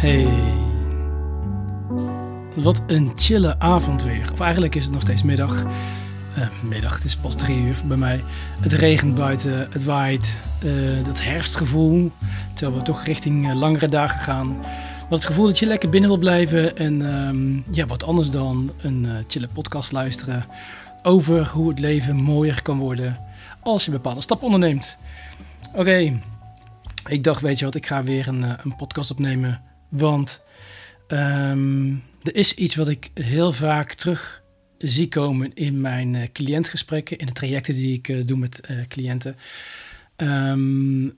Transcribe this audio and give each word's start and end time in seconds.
Hey. 0.00 0.28
Wat 2.54 2.82
een 2.86 3.12
chille 3.14 3.58
avond 3.58 4.02
weer. 4.02 4.32
Of 4.32 4.40
eigenlijk 4.40 4.74
is 4.74 4.84
het 4.84 4.92
nog 4.92 5.02
steeds 5.02 5.22
middag. 5.22 5.62
Uh, 6.38 6.48
middag, 6.62 6.94
het 6.94 7.04
is 7.04 7.16
pas 7.16 7.36
drie 7.36 7.58
uur 7.58 7.80
bij 7.84 7.96
mij. 7.96 8.22
Het 8.60 8.72
regent 8.72 9.14
buiten, 9.14 9.68
het 9.70 9.84
waait. 9.84 10.38
Uh, 10.64 11.04
dat 11.04 11.22
herfstgevoel. 11.22 12.10
Terwijl 12.54 12.78
we 12.78 12.84
toch 12.84 13.04
richting 13.04 13.48
uh, 13.48 13.54
langere 13.54 13.88
dagen 13.88 14.20
gaan. 14.20 14.56
Wat 15.08 15.18
het 15.18 15.24
gevoel 15.24 15.46
dat 15.46 15.58
je 15.58 15.66
lekker 15.66 15.88
binnen 15.88 16.10
wil 16.10 16.18
blijven. 16.18 16.76
En 16.76 17.00
um, 17.14 17.64
ja, 17.70 17.86
wat 17.86 18.04
anders 18.04 18.30
dan 18.30 18.72
een 18.82 19.24
chille 19.28 19.48
podcast 19.48 19.92
luisteren. 19.92 20.44
Over 21.02 21.48
hoe 21.48 21.68
het 21.68 21.78
leven 21.78 22.16
mooier 22.16 22.62
kan 22.62 22.78
worden. 22.78 23.18
Als 23.60 23.84
je 23.84 23.90
bepaalde 23.90 24.20
stappen 24.20 24.46
onderneemt. 24.46 24.96
Oké. 25.74 26.20
Ik 27.06 27.24
dacht, 27.24 27.40
weet 27.40 27.58
je 27.58 27.64
wat, 27.64 27.74
ik 27.74 27.86
ga 27.86 28.02
weer 28.02 28.28
een, 28.28 28.42
een 28.42 28.76
podcast 28.76 29.10
opnemen. 29.10 29.60
Want 29.90 30.42
um, 31.08 32.02
er 32.22 32.36
is 32.36 32.54
iets 32.54 32.74
wat 32.74 32.88
ik 32.88 33.10
heel 33.14 33.52
vaak 33.52 33.92
terug 33.92 34.42
zie 34.78 35.08
komen 35.08 35.54
in 35.54 35.80
mijn 35.80 36.14
uh, 36.14 36.22
cliëntgesprekken, 36.32 37.18
in 37.18 37.26
de 37.26 37.32
trajecten 37.32 37.74
die 37.74 37.96
ik 37.96 38.08
uh, 38.08 38.26
doe 38.26 38.38
met 38.38 38.60
uh, 38.70 38.86
cliënten. 38.88 39.36
Um, 40.16 41.16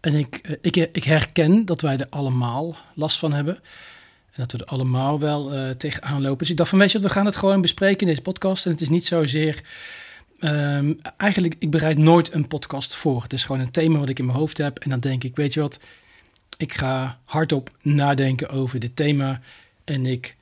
en 0.00 0.14
ik, 0.14 0.58
ik, 0.60 0.76
ik, 0.76 1.04
herken 1.04 1.64
dat 1.64 1.80
wij 1.80 1.96
er 1.96 2.06
allemaal 2.10 2.76
last 2.94 3.18
van 3.18 3.32
hebben. 3.32 3.54
En 3.54 4.42
dat 4.42 4.52
we 4.52 4.58
er 4.58 4.64
allemaal 4.64 5.20
wel 5.20 5.74
tegenaan 5.76 6.22
lopen. 6.22 6.38
Dus 6.38 6.50
ik 6.50 6.56
dacht 6.56 6.70
van, 6.70 6.78
weet 6.78 6.92
je 6.92 7.00
we 7.00 7.08
gaan 7.08 7.26
het 7.26 7.36
gewoon 7.36 7.60
bespreken 7.60 8.00
in 8.00 8.06
deze 8.06 8.20
podcast. 8.20 8.64
En 8.66 8.72
het 8.72 8.80
is 8.80 8.88
niet 8.88 9.06
zozeer... 9.06 9.62
Um, 10.40 11.00
eigenlijk, 11.16 11.54
ik 11.58 11.70
bereid 11.70 11.98
nooit 11.98 12.32
een 12.32 12.48
podcast 12.48 12.94
voor. 12.94 13.22
Het 13.22 13.32
is 13.32 13.44
gewoon 13.44 13.60
een 13.60 13.70
thema 13.70 13.98
wat 13.98 14.08
ik 14.08 14.18
in 14.18 14.26
mijn 14.26 14.38
hoofd 14.38 14.58
heb. 14.58 14.78
En 14.78 14.90
dan 14.90 15.00
denk 15.00 15.24
ik, 15.24 15.36
weet 15.36 15.54
je 15.54 15.60
wat, 15.60 15.78
ik 16.56 16.74
ga 16.74 17.18
hardop 17.24 17.76
nadenken 17.82 18.48
over 18.48 18.78
dit 18.78 18.96
thema. 18.96 19.40
En 19.84 20.06
ik 20.06 20.36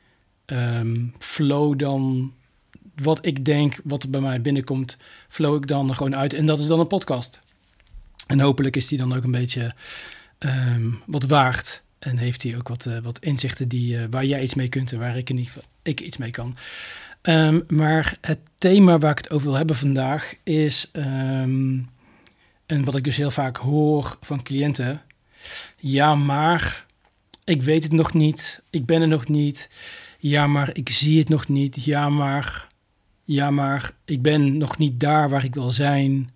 um, 0.46 1.14
flow 1.18 1.78
dan 1.78 2.32
wat 2.94 3.26
ik 3.26 3.44
denk, 3.44 3.80
wat 3.84 4.02
er 4.02 4.10
bij 4.10 4.20
mij 4.20 4.40
binnenkomt, 4.40 4.96
flow 5.28 5.56
ik 5.56 5.66
dan 5.66 5.94
gewoon 5.94 6.16
uit. 6.16 6.32
En 6.32 6.46
dat 6.46 6.58
is 6.58 6.66
dan 6.66 6.80
een 6.80 6.86
podcast. 6.86 7.40
En 8.26 8.40
hopelijk 8.40 8.76
is 8.76 8.88
die 8.88 8.98
dan 8.98 9.14
ook 9.14 9.24
een 9.24 9.30
beetje 9.30 9.74
um, 10.38 11.02
wat 11.06 11.24
waard. 11.24 11.82
En 11.98 12.18
heeft 12.18 12.42
hij 12.42 12.56
ook 12.56 12.68
wat, 12.68 12.86
uh, 12.86 12.98
wat 12.98 13.18
inzichten 13.18 13.68
die, 13.68 13.96
uh, 13.96 14.04
waar 14.10 14.24
jij 14.24 14.42
iets 14.42 14.54
mee 14.54 14.68
kunt 14.68 14.92
en 14.92 14.98
waar 14.98 15.16
ik, 15.16 15.30
in 15.30 15.36
ieder 15.36 15.52
geval, 15.52 15.68
ik 15.82 16.00
iets 16.00 16.16
mee 16.16 16.30
kan. 16.30 16.56
Um, 17.22 17.64
maar 17.68 18.16
het 18.20 18.38
thema 18.58 18.98
waar 18.98 19.10
ik 19.10 19.18
het 19.18 19.30
over 19.30 19.46
wil 19.46 19.56
hebben 19.56 19.76
vandaag 19.76 20.34
is, 20.42 20.90
en 22.66 22.84
wat 22.84 22.96
ik 22.96 23.04
dus 23.04 23.16
heel 23.16 23.30
vaak 23.30 23.56
hoor 23.56 24.18
van 24.20 24.42
cliënten, 24.42 25.02
ja 25.76 26.14
maar 26.14 26.86
ik 27.44 27.62
weet 27.62 27.82
het 27.82 27.92
nog 27.92 28.12
niet, 28.12 28.62
ik 28.70 28.86
ben 28.86 29.00
er 29.00 29.08
nog 29.08 29.28
niet, 29.28 29.68
ja 30.18 30.46
maar 30.46 30.70
ik 30.72 30.88
zie 30.88 31.18
het 31.18 31.28
nog 31.28 31.48
niet, 31.48 31.84
ja 31.84 32.08
maar, 32.08 32.68
ja 33.24 33.50
maar 33.50 33.92
ik 34.04 34.22
ben 34.22 34.56
nog 34.56 34.78
niet 34.78 35.00
daar 35.00 35.28
waar 35.28 35.44
ik 35.44 35.54
wil 35.54 35.70
zijn. 35.70 36.30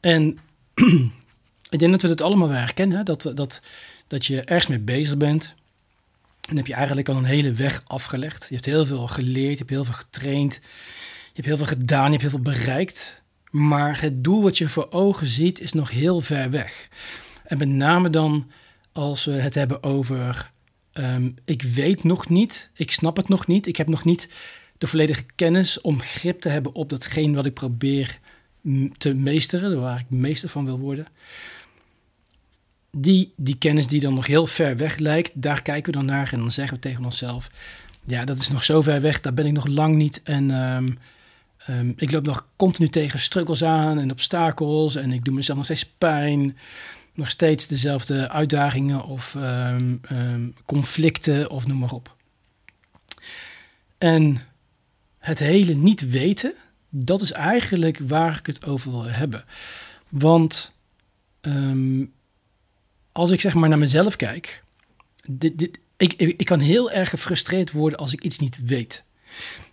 En 0.00 0.38
ik 1.70 1.78
denk 1.78 1.90
dat 1.90 2.02
we 2.02 2.08
het 2.08 2.20
allemaal 2.20 2.48
wel 2.48 2.58
herkennen, 2.58 3.04
dat, 3.04 3.32
dat, 3.34 3.62
dat 4.06 4.26
je 4.26 4.40
ergens 4.40 4.66
mee 4.66 4.78
bezig 4.78 5.16
bent. 5.16 5.54
En 6.48 6.56
heb 6.56 6.66
je 6.66 6.74
eigenlijk 6.74 7.08
al 7.08 7.16
een 7.16 7.24
hele 7.24 7.52
weg 7.52 7.82
afgelegd. 7.86 8.46
Je 8.48 8.54
hebt 8.54 8.66
heel 8.66 8.86
veel 8.86 9.06
geleerd, 9.06 9.52
je 9.52 9.58
hebt 9.58 9.70
heel 9.70 9.84
veel 9.84 9.94
getraind, 9.94 10.54
je 10.54 11.32
hebt 11.32 11.46
heel 11.46 11.56
veel 11.56 11.66
gedaan, 11.66 12.04
je 12.04 12.10
hebt 12.10 12.20
heel 12.20 12.30
veel 12.30 12.52
bereikt. 12.52 13.22
Maar 13.50 14.00
het 14.00 14.24
doel 14.24 14.42
wat 14.42 14.58
je 14.58 14.68
voor 14.68 14.86
ogen 14.90 15.26
ziet 15.26 15.60
is 15.60 15.72
nog 15.72 15.90
heel 15.90 16.20
ver 16.20 16.50
weg. 16.50 16.88
En 17.48 17.58
met 17.58 17.68
name 17.68 18.10
dan 18.10 18.50
als 18.92 19.24
we 19.24 19.32
het 19.32 19.54
hebben 19.54 19.82
over 19.82 20.50
um, 20.92 21.34
ik 21.44 21.62
weet 21.62 22.04
nog 22.04 22.28
niet, 22.28 22.70
ik 22.74 22.90
snap 22.90 23.16
het 23.16 23.28
nog 23.28 23.46
niet, 23.46 23.66
ik 23.66 23.76
heb 23.76 23.88
nog 23.88 24.04
niet 24.04 24.28
de 24.78 24.86
volledige 24.86 25.24
kennis 25.34 25.80
om 25.80 26.00
grip 26.00 26.40
te 26.40 26.48
hebben 26.48 26.74
op 26.74 26.88
datgene 26.88 27.36
wat 27.36 27.46
ik 27.46 27.54
probeer 27.54 28.18
te 28.98 29.14
meesteren, 29.14 29.80
waar 29.80 29.98
ik 29.98 30.10
meester 30.10 30.48
van 30.48 30.64
wil 30.64 30.78
worden. 30.78 31.06
Die, 32.90 33.32
die 33.36 33.58
kennis 33.58 33.86
die 33.86 34.00
dan 34.00 34.14
nog 34.14 34.26
heel 34.26 34.46
ver 34.46 34.76
weg 34.76 34.98
lijkt, 34.98 35.42
daar 35.42 35.62
kijken 35.62 35.92
we 35.92 35.98
dan 35.98 36.06
naar 36.06 36.32
en 36.32 36.38
dan 36.38 36.50
zeggen 36.50 36.74
we 36.74 36.80
tegen 36.80 37.04
onszelf, 37.04 37.50
ja, 38.04 38.24
dat 38.24 38.36
is 38.36 38.48
nog 38.48 38.64
zo 38.64 38.82
ver 38.82 39.00
weg, 39.00 39.20
daar 39.20 39.34
ben 39.34 39.46
ik 39.46 39.52
nog 39.52 39.66
lang 39.66 39.96
niet 39.96 40.20
en 40.22 40.50
um, 40.50 40.98
um, 41.68 41.92
ik 41.96 42.10
loop 42.10 42.26
nog 42.26 42.46
continu 42.56 42.88
tegen 42.88 43.20
struggles 43.20 43.64
aan 43.64 43.98
en 43.98 44.10
obstakels 44.10 44.96
en 44.96 45.12
ik 45.12 45.24
doe 45.24 45.34
mezelf 45.34 45.56
nog 45.56 45.66
steeds 45.66 45.86
pijn 45.98 46.56
nog 47.18 47.30
steeds 47.30 47.66
dezelfde 47.66 48.28
uitdagingen 48.28 49.04
of 49.04 49.34
um, 49.34 50.00
um, 50.12 50.54
conflicten 50.66 51.50
of 51.50 51.66
noem 51.66 51.78
maar 51.78 51.92
op. 51.92 52.16
En 53.98 54.42
het 55.18 55.38
hele 55.38 55.74
niet 55.74 56.10
weten, 56.10 56.54
dat 56.88 57.20
is 57.20 57.32
eigenlijk 57.32 57.98
waar 57.98 58.38
ik 58.38 58.46
het 58.46 58.64
over 58.64 58.90
wil 58.90 59.04
hebben. 59.04 59.44
Want 60.08 60.72
um, 61.40 62.12
als 63.12 63.30
ik 63.30 63.40
zeg 63.40 63.54
maar 63.54 63.68
naar 63.68 63.78
mezelf 63.78 64.16
kijk, 64.16 64.62
dit, 65.26 65.58
dit, 65.58 65.78
ik, 65.96 66.12
ik 66.12 66.44
kan 66.44 66.60
heel 66.60 66.90
erg 66.90 67.10
gefrustreerd 67.10 67.72
worden 67.72 67.98
als 67.98 68.12
ik 68.12 68.22
iets 68.22 68.38
niet 68.38 68.58
weet. 68.64 69.04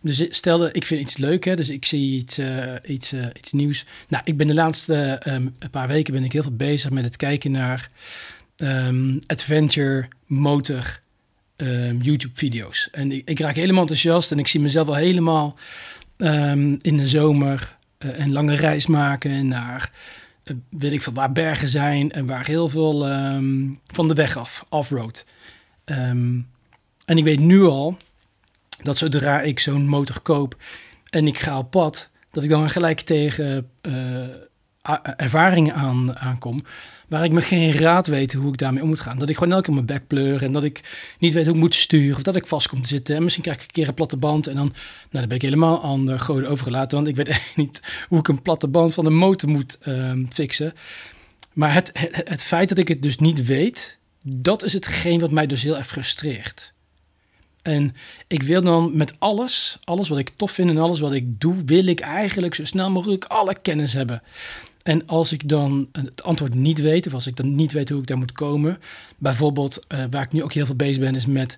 Dus 0.05 0.25
stel, 0.29 0.69
ik 0.71 0.85
vind 0.85 1.01
iets 1.01 1.17
leuk, 1.17 1.43
hè, 1.43 1.55
dus 1.55 1.69
ik 1.69 1.85
zie 1.85 2.17
iets, 2.17 2.39
uh, 2.39 2.73
iets, 2.85 3.13
uh, 3.13 3.25
iets 3.37 3.51
nieuws. 3.51 3.85
Nou, 4.07 4.23
ik 4.25 4.37
ben 4.37 4.47
de 4.47 4.53
laatste 4.53 5.21
um, 5.27 5.55
paar 5.71 5.87
weken 5.87 6.13
ben 6.13 6.23
ik 6.23 6.31
heel 6.31 6.41
veel 6.41 6.55
bezig 6.55 6.89
met 6.89 7.03
het 7.03 7.15
kijken 7.15 7.51
naar 7.51 7.89
um, 8.57 9.19
adventure 9.25 10.07
motor 10.25 10.99
um, 11.57 12.01
YouTube 12.01 12.35
video's. 12.35 12.89
En 12.91 13.11
ik, 13.11 13.29
ik, 13.29 13.39
raak 13.39 13.55
helemaal 13.55 13.81
enthousiast 13.81 14.31
en 14.31 14.39
ik 14.39 14.47
zie 14.47 14.59
mezelf 14.59 14.87
al 14.87 14.95
helemaal 14.95 15.57
in 16.81 16.97
de 16.97 17.07
zomer 17.07 17.75
uh, 17.99 18.19
een 18.19 18.31
lange 18.31 18.55
reis 18.55 18.87
maken 18.87 19.47
naar, 19.47 19.91
weet 20.69 20.91
ik 20.91 21.01
veel, 21.01 21.13
waar 21.13 21.31
bergen 21.31 21.69
zijn 21.69 22.11
en 22.11 22.25
waar 22.25 22.45
heel 22.45 22.69
veel 22.69 22.99
van 23.85 24.07
de 24.07 24.13
weg 24.13 24.37
af, 24.37 24.65
off-road. 24.69 25.25
en 25.85 26.47
ik 27.05 27.23
weet 27.23 27.39
nu 27.39 27.63
al 27.63 27.97
dat 28.83 28.97
zodra 28.97 29.41
ik 29.41 29.59
zo'n 29.59 29.87
motor 29.87 30.21
koop 30.21 30.55
en 31.09 31.27
ik 31.27 31.39
ga 31.39 31.57
op 31.57 31.71
pad, 31.71 32.09
dat 32.31 32.43
ik 32.43 32.49
dan 32.49 32.69
gelijk 32.69 33.01
tegen 33.01 33.69
uh, 33.81 34.25
ervaringen 35.15 35.75
aan, 35.75 36.17
aankom. 36.17 36.63
Waar 37.07 37.23
ik 37.23 37.31
me 37.31 37.41
geen 37.41 37.71
raad 37.71 38.07
weet 38.07 38.33
hoe 38.33 38.51
ik 38.51 38.57
daarmee 38.57 38.81
om 38.81 38.87
moet 38.87 38.99
gaan. 38.99 39.17
Dat 39.17 39.29
ik 39.29 39.37
gewoon 39.37 39.53
elke 39.53 39.65
keer 39.65 39.73
mijn 39.73 39.85
bek 39.85 40.07
pleur 40.07 40.43
en 40.43 40.51
dat 40.51 40.63
ik 40.63 40.81
niet 41.19 41.33
weet 41.33 41.45
hoe 41.45 41.53
ik 41.53 41.59
moet 41.59 41.75
sturen. 41.75 42.15
Of 42.15 42.23
dat 42.23 42.35
ik 42.35 42.47
vast 42.47 42.67
kom 42.67 42.81
te 42.81 42.87
zitten. 42.87 43.15
En 43.15 43.23
misschien 43.23 43.43
krijg 43.43 43.57
ik 43.57 43.63
een 43.63 43.71
keer 43.71 43.87
een 43.87 43.93
platte 43.93 44.17
band. 44.17 44.47
En 44.47 44.55
dan, 44.55 44.65
nou, 44.65 44.75
dan 45.09 45.27
ben 45.27 45.35
ik 45.35 45.41
helemaal 45.41 45.83
aan 45.83 46.05
de 46.05 46.19
goden 46.19 46.49
overgelaten. 46.49 46.97
Want 46.97 47.07
ik 47.07 47.15
weet 47.15 47.27
echt 47.37 47.55
niet 47.55 47.81
hoe 48.07 48.19
ik 48.19 48.27
een 48.27 48.41
platte 48.41 48.67
band 48.67 48.93
van 48.93 49.03
de 49.03 49.09
motor 49.09 49.49
moet 49.49 49.77
uh, 49.83 50.11
fixen. 50.29 50.73
Maar 51.53 51.73
het, 51.73 51.91
het 52.09 52.43
feit 52.43 52.69
dat 52.69 52.77
ik 52.77 52.87
het 52.87 53.01
dus 53.01 53.17
niet 53.17 53.45
weet, 53.45 53.97
dat 54.21 54.63
is 54.63 54.73
hetgeen 54.73 55.19
wat 55.19 55.31
mij 55.31 55.47
dus 55.47 55.61
heel 55.61 55.77
erg 55.77 55.87
frustreert. 55.87 56.73
En 57.65 57.95
ik 58.27 58.43
wil 58.43 58.61
dan 58.61 58.97
met 58.97 59.19
alles, 59.19 59.79
alles 59.83 60.07
wat 60.07 60.17
ik 60.17 60.31
tof 60.35 60.51
vind 60.51 60.69
en 60.69 60.77
alles 60.77 60.99
wat 60.99 61.13
ik 61.13 61.39
doe, 61.39 61.55
wil 61.65 61.85
ik 61.85 61.99
eigenlijk 61.99 62.55
zo 62.55 62.65
snel 62.65 62.91
mogelijk 62.91 63.25
alle 63.25 63.55
kennis 63.61 63.93
hebben. 63.93 64.21
En 64.83 65.07
als 65.07 65.31
ik 65.31 65.49
dan 65.49 65.89
het 65.91 66.23
antwoord 66.23 66.53
niet 66.53 66.81
weet, 66.81 67.07
of 67.07 67.13
als 67.13 67.27
ik 67.27 67.35
dan 67.35 67.55
niet 67.55 67.71
weet 67.71 67.89
hoe 67.89 67.99
ik 68.01 68.07
daar 68.07 68.17
moet 68.17 68.31
komen, 68.31 68.79
bijvoorbeeld 69.17 69.85
uh, 69.87 70.03
waar 70.09 70.23
ik 70.23 70.31
nu 70.31 70.43
ook 70.43 70.53
heel 70.53 70.65
veel 70.65 70.75
bezig 70.75 70.99
ben, 70.99 71.15
is 71.15 71.25
met 71.25 71.57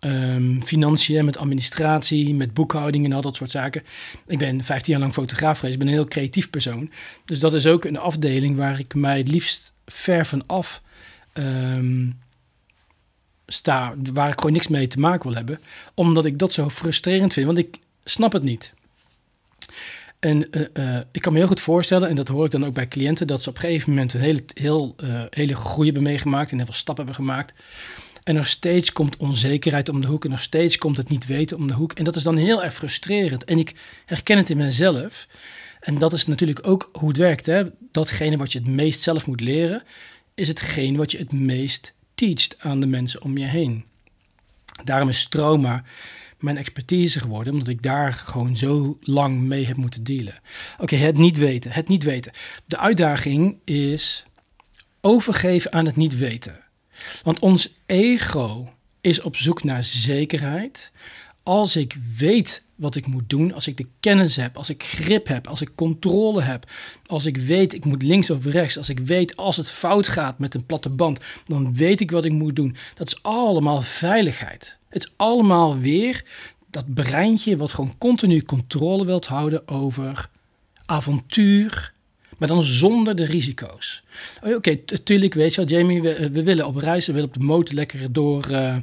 um, 0.00 0.62
financiën, 0.62 1.24
met 1.24 1.36
administratie, 1.36 2.34
met 2.34 2.54
boekhouding 2.54 3.04
en 3.04 3.12
al 3.12 3.20
dat 3.20 3.36
soort 3.36 3.50
zaken. 3.50 3.82
Ik 4.26 4.38
ben 4.38 4.64
15 4.64 4.92
jaar 4.92 5.02
lang 5.02 5.12
fotograaf 5.12 5.58
geweest, 5.58 5.74
ik 5.74 5.80
ben 5.80 5.88
een 5.88 5.94
heel 5.94 6.08
creatief 6.08 6.50
persoon. 6.50 6.90
Dus 7.24 7.40
dat 7.40 7.54
is 7.54 7.66
ook 7.66 7.84
een 7.84 7.98
afdeling 7.98 8.56
waar 8.56 8.78
ik 8.78 8.94
mij 8.94 9.18
het 9.18 9.28
liefst 9.28 9.72
ver 9.86 10.26
van 10.26 10.46
af 10.46 10.82
um, 11.34 12.18
sta, 13.46 13.94
waar 14.12 14.30
ik 14.30 14.38
gewoon 14.38 14.52
niks 14.52 14.68
mee 14.68 14.86
te 14.86 14.98
maken 14.98 15.28
wil 15.28 15.36
hebben, 15.36 15.60
omdat 15.94 16.24
ik 16.24 16.38
dat 16.38 16.52
zo 16.52 16.68
frustrerend 16.70 17.32
vind, 17.32 17.46
want 17.46 17.58
ik 17.58 17.78
snap 18.04 18.32
het 18.32 18.42
niet. 18.42 18.72
En 20.18 20.48
uh, 20.50 20.66
uh, 20.74 21.00
ik 21.12 21.20
kan 21.20 21.32
me 21.32 21.38
heel 21.38 21.48
goed 21.48 21.60
voorstellen, 21.60 22.08
en 22.08 22.16
dat 22.16 22.28
hoor 22.28 22.44
ik 22.44 22.50
dan 22.50 22.64
ook 22.64 22.74
bij 22.74 22.88
cliënten, 22.88 23.26
dat 23.26 23.42
ze 23.42 23.48
op 23.48 23.54
een 23.54 23.60
gegeven 23.60 23.90
moment 23.90 24.14
een 24.14 24.20
hele, 24.20 24.44
heel, 24.54 24.94
uh, 25.04 25.22
hele 25.30 25.56
groei 25.56 25.84
hebben 25.84 26.02
meegemaakt 26.02 26.50
en 26.50 26.56
heel 26.56 26.66
veel 26.66 26.74
stappen 26.74 27.04
hebben 27.04 27.24
gemaakt. 27.24 27.54
En 28.24 28.34
nog 28.34 28.46
steeds 28.46 28.92
komt 28.92 29.16
onzekerheid 29.16 29.88
om 29.88 30.00
de 30.00 30.06
hoek 30.06 30.24
en 30.24 30.30
nog 30.30 30.40
steeds 30.40 30.78
komt 30.78 30.96
het 30.96 31.08
niet 31.08 31.26
weten 31.26 31.56
om 31.56 31.66
de 31.66 31.74
hoek. 31.74 31.92
En 31.92 32.04
dat 32.04 32.16
is 32.16 32.22
dan 32.22 32.36
heel 32.36 32.64
erg 32.64 32.74
frustrerend. 32.74 33.44
En 33.44 33.58
ik 33.58 33.74
herken 34.06 34.36
het 34.36 34.50
in 34.50 34.56
mezelf. 34.56 35.26
En 35.80 35.98
dat 35.98 36.12
is 36.12 36.26
natuurlijk 36.26 36.66
ook 36.66 36.90
hoe 36.92 37.08
het 37.08 37.16
werkt. 37.16 37.46
Hè? 37.46 37.64
Datgene 37.90 38.36
wat 38.36 38.52
je 38.52 38.58
het 38.58 38.68
meest 38.68 39.00
zelf 39.00 39.26
moet 39.26 39.40
leren, 39.40 39.82
is 40.34 40.48
hetgeen 40.48 40.96
wat 40.96 41.12
je 41.12 41.18
het 41.18 41.32
meest 41.32 41.93
teacht 42.14 42.56
aan 42.58 42.80
de 42.80 42.86
mensen 42.86 43.22
om 43.22 43.38
je 43.38 43.44
heen. 43.44 43.84
Daarom 44.84 45.08
is 45.08 45.28
trauma 45.28 45.84
mijn 46.38 46.56
expertise 46.56 47.20
geworden, 47.20 47.52
omdat 47.52 47.68
ik 47.68 47.82
daar 47.82 48.12
gewoon 48.12 48.56
zo 48.56 48.98
lang 49.00 49.40
mee 49.40 49.66
heb 49.66 49.76
moeten 49.76 50.04
dealen. 50.04 50.40
Oké, 50.78 50.96
het 50.96 51.16
niet 51.16 51.36
weten, 51.36 51.72
het 51.72 51.88
niet 51.88 52.02
weten. 52.02 52.32
De 52.66 52.78
uitdaging 52.78 53.56
is 53.64 54.24
overgeven 55.00 55.72
aan 55.72 55.86
het 55.86 55.96
niet 55.96 56.16
weten. 56.16 56.60
Want 57.22 57.38
ons 57.38 57.72
ego 57.86 58.72
is 59.00 59.20
op 59.20 59.36
zoek 59.36 59.64
naar 59.64 59.84
zekerheid. 59.84 60.90
Als 61.44 61.76
ik 61.76 61.96
weet 62.18 62.62
wat 62.74 62.94
ik 62.94 63.06
moet 63.06 63.30
doen, 63.30 63.54
als 63.54 63.66
ik 63.66 63.76
de 63.76 63.86
kennis 64.00 64.36
heb, 64.36 64.56
als 64.56 64.68
ik 64.68 64.82
grip 64.82 65.26
heb, 65.26 65.46
als 65.46 65.60
ik 65.60 65.70
controle 65.74 66.42
heb, 66.42 66.70
als 67.06 67.26
ik 67.26 67.36
weet 67.36 67.74
ik 67.74 67.84
moet 67.84 68.02
links 68.02 68.30
of 68.30 68.44
rechts, 68.44 68.78
als 68.78 68.88
ik 68.88 68.98
weet 68.98 69.36
als 69.36 69.56
het 69.56 69.70
fout 69.70 70.08
gaat 70.08 70.38
met 70.38 70.54
een 70.54 70.66
platte 70.66 70.88
band, 70.88 71.20
dan 71.46 71.74
weet 71.74 72.00
ik 72.00 72.10
wat 72.10 72.24
ik 72.24 72.32
moet 72.32 72.56
doen. 72.56 72.76
Dat 72.94 73.06
is 73.06 73.22
allemaal 73.22 73.82
veiligheid. 73.82 74.78
Het 74.88 75.04
is 75.04 75.12
allemaal 75.16 75.78
weer 75.78 76.24
dat 76.70 76.94
breintje 76.94 77.56
wat 77.56 77.72
gewoon 77.72 77.98
continu 77.98 78.42
controle 78.42 79.04
wilt 79.04 79.26
houden 79.26 79.68
over 79.68 80.28
avontuur, 80.86 81.92
maar 82.38 82.48
dan 82.48 82.62
zonder 82.62 83.16
de 83.16 83.24
risico's. 83.24 84.02
Oké, 84.42 84.78
natuurlijk 84.86 85.34
weet 85.34 85.54
je 85.54 85.64
wel, 85.64 85.78
Jamie, 85.78 86.02
we, 86.02 86.42
willen 86.42 86.66
op 86.66 86.76
reis, 86.76 87.06
we 87.06 87.12
willen 87.12 87.28
op 87.28 87.34
de 87.34 87.40
motor 87.44 87.74
lekker 87.74 88.12
door. 88.12 88.50
Uh, 88.50 88.76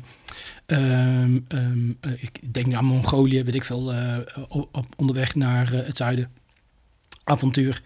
um, 0.71 1.45
um, 1.49 1.97
ik 2.17 2.53
denk 2.53 2.65
naar 2.65 2.83
Mongolië, 2.83 3.43
weet 3.43 3.55
ik 3.55 3.63
veel, 3.63 3.93
uh, 3.93 4.17
op, 4.47 4.85
onderweg 4.97 5.35
naar 5.35 5.71
het 5.71 5.97
zuiden. 5.97 6.31
Avontuur. 7.23 7.81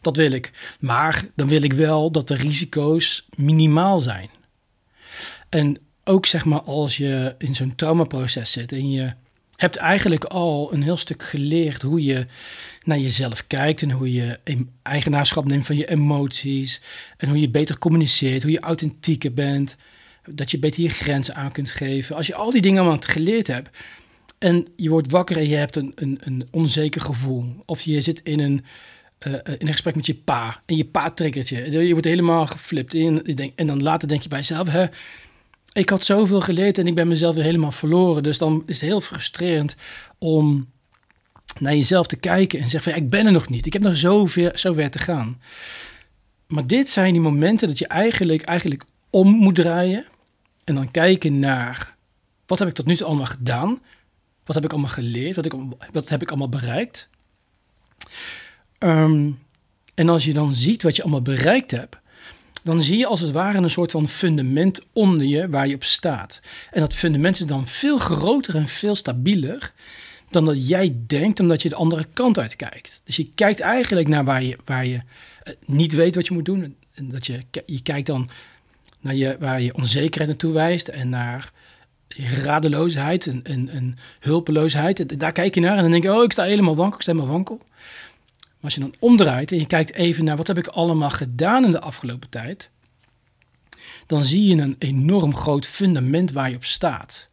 dat 0.00 0.16
wil 0.16 0.32
ik. 0.32 0.76
Maar 0.80 1.24
dan 1.34 1.48
wil 1.48 1.62
ik 1.62 1.72
wel 1.72 2.10
dat 2.10 2.28
de 2.28 2.34
risico's 2.34 3.28
minimaal 3.36 3.98
zijn. 3.98 4.28
En 5.48 5.78
ook 6.04 6.26
zeg 6.26 6.44
maar 6.44 6.60
als 6.60 6.96
je 6.96 7.34
in 7.38 7.54
zo'n 7.54 7.74
traumaproces 7.74 8.52
zit 8.52 8.72
en 8.72 8.90
je 8.90 9.12
hebt 9.56 9.76
eigenlijk 9.76 10.24
al 10.24 10.72
een 10.72 10.82
heel 10.82 10.96
stuk 10.96 11.22
geleerd 11.22 11.82
hoe 11.82 12.04
je 12.04 12.26
naar 12.82 12.98
jezelf 12.98 13.46
kijkt 13.46 13.82
en 13.82 13.90
hoe 13.90 14.12
je 14.12 14.38
eigenaarschap 14.82 15.44
neemt 15.44 15.66
van 15.66 15.76
je 15.76 15.90
emoties 15.90 16.80
en 17.16 17.28
hoe 17.28 17.40
je 17.40 17.48
beter 17.48 17.78
communiceert, 17.78 18.42
hoe 18.42 18.52
je 18.52 18.60
authentieker 18.60 19.34
bent, 19.34 19.76
dat 20.30 20.50
je 20.50 20.58
beter 20.58 20.82
je 20.82 20.88
grenzen 20.88 21.34
aan 21.34 21.52
kunt 21.52 21.70
geven. 21.70 22.16
Als 22.16 22.26
je 22.26 22.34
al 22.34 22.50
die 22.50 22.60
dingen 22.60 22.80
allemaal 22.80 23.00
geleerd 23.00 23.46
hebt 23.46 23.70
en 24.38 24.66
je 24.76 24.88
wordt 24.88 25.10
wakker 25.10 25.36
en 25.36 25.48
je 25.48 25.56
hebt 25.56 25.76
een, 25.76 25.92
een, 25.94 26.18
een 26.20 26.48
onzeker 26.50 27.00
gevoel 27.00 27.62
of 27.66 27.82
je 27.82 28.00
zit 28.00 28.20
in 28.22 28.40
een, 28.40 28.64
uh, 29.26 29.32
in 29.32 29.66
een 29.66 29.72
gesprek 29.72 29.94
met 29.94 30.06
je 30.06 30.14
pa 30.14 30.62
en 30.66 30.76
je 30.76 30.84
pa 30.84 31.10
triggert 31.10 31.48
je, 31.48 31.70
je 31.70 31.92
wordt 31.92 32.06
helemaal 32.06 32.46
geflipt 32.46 32.94
en, 32.94 33.36
en 33.54 33.66
dan 33.66 33.82
later 33.82 34.08
denk 34.08 34.22
je 34.22 34.28
bij 34.28 34.38
jezelf, 34.38 34.68
hè, 34.68 34.86
ik 35.74 35.88
had 35.88 36.04
zoveel 36.04 36.40
geleerd 36.40 36.78
en 36.78 36.86
ik 36.86 36.94
ben 36.94 37.08
mezelf 37.08 37.34
weer 37.34 37.44
helemaal 37.44 37.72
verloren. 37.72 38.22
Dus 38.22 38.38
dan 38.38 38.62
is 38.66 38.80
het 38.80 38.88
heel 38.90 39.00
frustrerend 39.00 39.76
om 40.18 40.70
naar 41.58 41.74
jezelf 41.74 42.06
te 42.06 42.16
kijken 42.16 42.58
en 42.60 42.68
zeggen 42.68 42.92
van 42.92 43.00
ja, 43.00 43.06
ik 43.06 43.10
ben 43.10 43.26
er 43.26 43.32
nog 43.32 43.48
niet. 43.48 43.66
Ik 43.66 43.72
heb 43.72 43.82
nog 43.82 43.96
zoveel, 43.96 44.50
zo 44.54 44.88
te 44.88 44.98
gaan. 44.98 45.40
Maar 46.46 46.66
dit 46.66 46.88
zijn 46.88 47.12
die 47.12 47.22
momenten 47.22 47.68
dat 47.68 47.78
je 47.78 47.86
eigenlijk, 47.86 48.42
eigenlijk 48.42 48.84
om 49.10 49.28
moet 49.28 49.54
draaien 49.54 50.04
en 50.64 50.74
dan 50.74 50.90
kijken 50.90 51.38
naar 51.38 51.96
wat 52.46 52.58
heb 52.58 52.68
ik 52.68 52.74
tot 52.74 52.86
nu 52.86 52.96
toe 52.96 53.06
allemaal 53.06 53.26
gedaan? 53.26 53.82
Wat 54.44 54.54
heb 54.54 54.64
ik 54.64 54.72
allemaal 54.72 54.90
geleerd? 54.90 55.36
Wat, 55.36 55.44
ik, 55.44 55.52
wat 55.92 56.08
heb 56.08 56.22
ik 56.22 56.28
allemaal 56.28 56.48
bereikt? 56.48 57.08
Ehm, 58.78 59.30
en 59.94 60.08
als 60.08 60.24
je 60.24 60.32
dan 60.32 60.54
ziet 60.54 60.82
wat 60.82 60.96
je 60.96 61.02
allemaal 61.02 61.22
bereikt 61.22 61.70
hebt, 61.70 61.96
dan 62.62 62.82
zie 62.82 62.98
je 62.98 63.06
als 63.06 63.20
het 63.20 63.30
ware 63.30 63.58
een 63.58 63.70
soort 63.70 63.90
van 63.90 64.08
fundament 64.08 64.80
onder 64.92 65.26
je 65.26 65.48
waar 65.48 65.68
je 65.68 65.74
op 65.74 65.84
staat. 65.84 66.40
En 66.70 66.80
dat 66.80 66.94
fundament 66.94 67.38
is 67.38 67.46
dan 67.46 67.66
veel 67.66 67.98
groter 67.98 68.54
en 68.56 68.68
veel 68.68 68.94
stabieler 68.94 69.72
dan 70.30 70.44
dat 70.44 70.68
jij 70.68 70.96
denkt, 71.06 71.40
omdat 71.40 71.62
je 71.62 71.68
de 71.68 71.74
andere 71.74 72.06
kant 72.12 72.38
uit 72.38 72.56
kijkt. 72.56 73.00
Dus 73.04 73.16
je 73.16 73.28
kijkt 73.34 73.60
eigenlijk 73.60 74.08
naar 74.08 74.24
waar 74.24 74.42
je, 74.42 74.56
waar 74.64 74.86
je 74.86 75.00
eh, 75.42 75.54
niet 75.64 75.92
weet 75.92 76.14
wat 76.14 76.26
je 76.26 76.34
moet 76.34 76.44
doen. 76.44 76.76
En 76.94 77.08
dat 77.08 77.26
je, 77.26 77.40
je 77.66 77.82
kijkt 77.82 78.06
dan 78.06 78.28
naar 79.04 79.14
je, 79.14 79.36
waar 79.38 79.60
je 79.60 79.74
onzekerheid 79.74 80.28
naartoe 80.28 80.52
wijst 80.52 80.88
en 80.88 81.08
naar 81.08 81.52
radeloosheid 82.42 83.26
en, 83.42 83.98
hulpeloosheid. 84.20 85.20
Daar 85.20 85.32
kijk 85.32 85.54
je 85.54 85.60
naar 85.60 85.76
en 85.76 85.82
dan 85.82 85.90
denk 85.90 86.02
je, 86.02 86.14
oh, 86.14 86.22
ik 86.22 86.32
sta 86.32 86.42
helemaal 86.42 86.76
wankel, 86.76 86.96
ik 86.96 87.02
sta 87.02 87.12
helemaal 87.12 87.32
wankel 87.32 87.60
als 88.64 88.74
je 88.74 88.80
dan 88.80 88.94
omdraait 88.98 89.52
en 89.52 89.58
je 89.58 89.66
kijkt 89.66 89.92
even 89.92 90.24
naar 90.24 90.36
wat 90.36 90.46
heb 90.46 90.58
ik 90.58 90.66
allemaal 90.66 91.10
gedaan 91.10 91.64
in 91.64 91.72
de 91.72 91.80
afgelopen 91.80 92.28
tijd, 92.28 92.70
dan 94.06 94.24
zie 94.24 94.46
je 94.46 94.62
een 94.62 94.76
enorm 94.78 95.34
groot 95.34 95.66
fundament 95.66 96.32
waar 96.32 96.50
je 96.50 96.56
op 96.56 96.64
staat. 96.64 97.28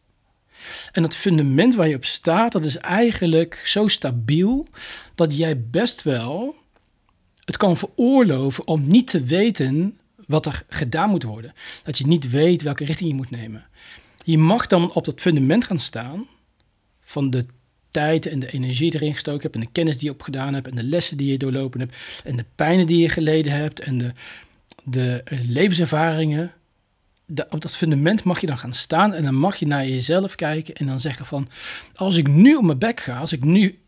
En 0.92 1.02
dat 1.02 1.14
fundament 1.14 1.74
waar 1.74 1.88
je 1.88 1.96
op 1.96 2.04
staat, 2.04 2.52
dat 2.52 2.64
is 2.64 2.76
eigenlijk 2.76 3.62
zo 3.64 3.88
stabiel 3.88 4.66
dat 5.14 5.36
jij 5.36 5.60
best 5.60 6.02
wel 6.02 6.54
het 7.44 7.56
kan 7.56 7.76
veroorloven 7.76 8.66
om 8.66 8.88
niet 8.88 9.06
te 9.06 9.24
weten 9.24 9.98
wat 10.26 10.46
er 10.46 10.64
gedaan 10.68 11.10
moet 11.10 11.22
worden. 11.22 11.52
Dat 11.82 11.98
je 11.98 12.06
niet 12.06 12.30
weet 12.30 12.62
welke 12.62 12.84
richting 12.84 13.08
je 13.08 13.16
moet 13.16 13.30
nemen. 13.30 13.66
Je 14.24 14.38
mag 14.38 14.66
dan 14.66 14.92
op 14.92 15.04
dat 15.04 15.20
fundament 15.20 15.64
gaan 15.64 15.78
staan 15.78 16.26
van 17.00 17.30
de 17.30 17.46
tijd 17.90 18.26
en 18.26 18.38
de 18.38 18.52
energie 18.52 18.94
erin 18.94 19.12
gestoken 19.12 19.42
hebt 19.42 19.54
en 19.54 19.60
de 19.60 19.72
kennis 19.72 19.98
die 19.98 20.08
je 20.08 20.14
opgedaan 20.14 20.54
hebt 20.54 20.68
en 20.68 20.74
de 20.74 20.82
lessen 20.82 21.16
die 21.16 21.30
je 21.30 21.38
doorlopen 21.38 21.80
hebt 21.80 21.96
en 22.24 22.36
de 22.36 22.44
pijnen 22.54 22.86
die 22.86 22.98
je 22.98 23.08
geleden 23.08 23.52
hebt 23.52 23.80
en 23.80 23.98
de, 23.98 24.12
de 24.84 25.22
levenservaringen. 25.46 26.52
op 27.50 27.60
dat 27.60 27.76
fundament 27.76 28.24
mag 28.24 28.40
je 28.40 28.46
dan 28.46 28.58
gaan 28.58 28.72
staan 28.72 29.14
en 29.14 29.22
dan 29.22 29.34
mag 29.34 29.56
je 29.56 29.66
naar 29.66 29.86
jezelf 29.86 30.34
kijken 30.34 30.74
en 30.74 30.86
dan 30.86 31.00
zeggen 31.00 31.26
van 31.26 31.48
als 31.94 32.16
ik 32.16 32.28
nu 32.28 32.54
op 32.54 32.64
mijn 32.64 32.78
bek 32.78 33.00
ga, 33.00 33.18
als 33.18 33.32
ik 33.32 33.44
nu 33.44 33.78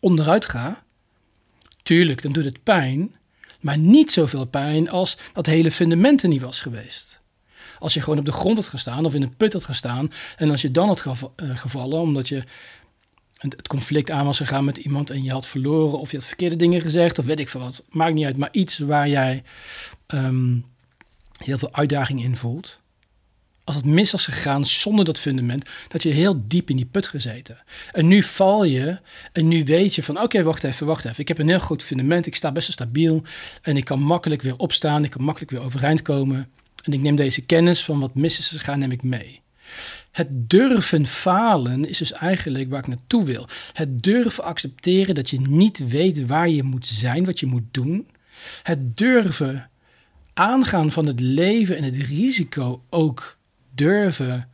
onderuit 0.00 0.46
ga, 0.46 0.84
tuurlijk, 1.82 2.22
dan 2.22 2.32
doet 2.32 2.44
het 2.44 2.62
pijn, 2.62 3.14
maar 3.62 3.78
niet 3.78 4.12
zoveel 4.12 4.44
pijn 4.44 4.90
als 4.90 5.16
dat 5.32 5.46
hele 5.46 5.70
fundament 5.70 6.22
er 6.22 6.28
niet 6.28 6.40
was 6.40 6.60
geweest. 6.60 7.20
Als 7.78 7.94
je 7.94 8.00
gewoon 8.00 8.18
op 8.18 8.24
de 8.24 8.32
grond 8.32 8.56
had 8.56 8.66
gestaan 8.66 9.04
of 9.04 9.14
in 9.14 9.22
een 9.22 9.36
put 9.36 9.52
had 9.52 9.64
gestaan 9.64 10.12
en 10.36 10.50
als 10.50 10.62
je 10.62 10.70
dan 10.70 10.86
had 10.86 11.04
eh, 11.36 11.56
gevallen 11.56 12.00
omdat 12.00 12.28
je 12.28 12.42
het 13.38 13.68
conflict 13.68 14.10
aan 14.10 14.26
was 14.26 14.36
gegaan 14.36 14.64
met 14.64 14.76
iemand 14.76 15.10
en 15.10 15.22
je 15.22 15.30
had 15.30 15.46
verloren 15.46 15.98
of 15.98 16.10
je 16.10 16.16
had 16.16 16.26
verkeerde 16.26 16.56
dingen 16.56 16.80
gezegd 16.80 17.18
of 17.18 17.24
weet 17.24 17.40
ik 17.40 17.48
veel 17.48 17.60
wat. 17.60 17.82
Maakt 17.88 18.14
niet 18.14 18.24
uit, 18.24 18.36
maar 18.36 18.48
iets 18.52 18.78
waar 18.78 19.08
jij 19.08 19.42
ehm, 20.06 20.56
heel 21.38 21.58
veel 21.58 21.72
uitdaging 21.72 22.22
in 22.22 22.36
voelt. 22.36 22.80
Als 23.64 23.76
het 23.76 23.84
mis 23.84 24.10
was 24.10 24.24
gegaan 24.24 24.64
zonder 24.64 25.04
dat 25.04 25.18
fundament, 25.18 25.68
dat 25.88 26.02
je 26.02 26.10
heel 26.10 26.42
diep 26.46 26.70
in 26.70 26.76
die 26.76 26.86
put 26.86 27.06
gezeten. 27.06 27.58
En 27.92 28.06
nu 28.06 28.22
val 28.22 28.64
je 28.64 28.98
en 29.32 29.48
nu 29.48 29.64
weet 29.64 29.94
je 29.94 30.02
van 30.02 30.20
oké, 30.20 30.42
wacht 30.42 30.64
even, 30.64 30.86
wacht 30.86 31.04
even. 31.04 31.20
Ik 31.20 31.28
heb 31.28 31.38
een 31.38 31.48
heel 31.48 31.60
goed 31.60 31.82
fundament, 31.82 32.26
ik 32.26 32.36
sta 32.36 32.52
best 32.52 32.66
wel 32.66 32.76
stabiel 32.76 33.22
en 33.62 33.76
ik 33.76 33.84
kan 33.84 34.00
makkelijk 34.00 34.42
weer 34.42 34.56
opstaan, 34.56 35.04
ik 35.04 35.10
kan 35.10 35.24
makkelijk 35.24 35.52
weer 35.52 35.62
overeind 35.62 36.02
komen. 36.02 36.50
En 36.84 36.92
ik 36.92 37.00
neem 37.00 37.16
deze 37.16 37.40
kennis 37.40 37.84
van 37.84 38.00
wat 38.00 38.14
mis 38.14 38.38
is 38.38 38.48
gegaan, 38.48 38.78
neem 38.78 38.92
ik 38.92 39.02
mee. 39.02 39.40
Het 40.10 40.28
durven 40.30 41.06
falen 41.06 41.88
is 41.88 41.98
dus 41.98 42.12
eigenlijk 42.12 42.70
waar 42.70 42.78
ik 42.78 42.86
naartoe 42.86 43.24
wil. 43.24 43.48
Het 43.72 44.02
durven 44.02 44.44
accepteren 44.44 45.14
dat 45.14 45.30
je 45.30 45.40
niet 45.40 45.88
weet 45.88 46.26
waar 46.26 46.48
je 46.48 46.62
moet 46.62 46.86
zijn, 46.86 47.24
wat 47.24 47.40
je 47.40 47.46
moet 47.46 47.62
doen. 47.70 48.08
Het 48.62 48.96
durven 48.96 49.70
aangaan 50.34 50.90
van 50.90 51.06
het 51.06 51.20
leven 51.20 51.76
en 51.76 51.84
het 51.84 51.96
risico 51.96 52.82
ook 52.90 53.38
durven 53.74 54.48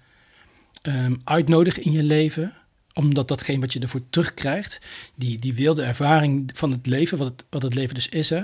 um, 0.82 1.20
uitnodigen 1.24 1.84
in 1.84 1.92
je 1.92 2.02
leven 2.02 2.52
omdat 2.92 3.28
datgene 3.28 3.60
wat 3.60 3.72
je 3.72 3.80
ervoor 3.80 4.02
terugkrijgt, 4.10 4.80
die, 5.14 5.38
die 5.38 5.54
wilde 5.54 5.82
ervaring 5.82 6.50
van 6.54 6.70
het 6.70 6.86
leven, 6.86 7.18
wat 7.18 7.26
het, 7.26 7.44
wat 7.50 7.62
het 7.62 7.74
leven 7.74 7.94
dus 7.94 8.08
is, 8.08 8.30
hè, 8.30 8.42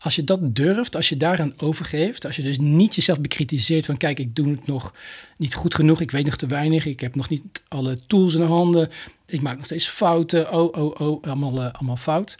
als 0.00 0.16
je 0.16 0.24
dat 0.24 0.54
durft, 0.54 0.96
als 0.96 1.08
je 1.08 1.16
daaraan 1.16 1.54
overgeeft, 1.56 2.26
als 2.26 2.36
je 2.36 2.42
dus 2.42 2.58
niet 2.58 2.94
jezelf 2.94 3.20
bekritiseert 3.20 3.86
van 3.86 3.96
kijk, 3.96 4.18
ik 4.18 4.34
doe 4.34 4.50
het 4.50 4.66
nog 4.66 4.94
niet 5.36 5.54
goed 5.54 5.74
genoeg, 5.74 6.00
ik 6.00 6.10
weet 6.10 6.24
nog 6.24 6.36
te 6.36 6.46
weinig, 6.46 6.86
ik 6.86 7.00
heb 7.00 7.14
nog 7.14 7.28
niet 7.28 7.42
alle 7.68 7.98
tools 8.06 8.34
in 8.34 8.40
de 8.40 8.46
handen, 8.46 8.88
ik 9.26 9.40
maak 9.40 9.56
nog 9.56 9.64
steeds 9.64 9.88
fouten, 9.88 10.52
oh, 10.52 10.76
oh, 10.76 11.00
oh, 11.00 11.22
allemaal, 11.22 11.54
uh, 11.54 11.72
allemaal 11.72 11.96
fout. 11.96 12.36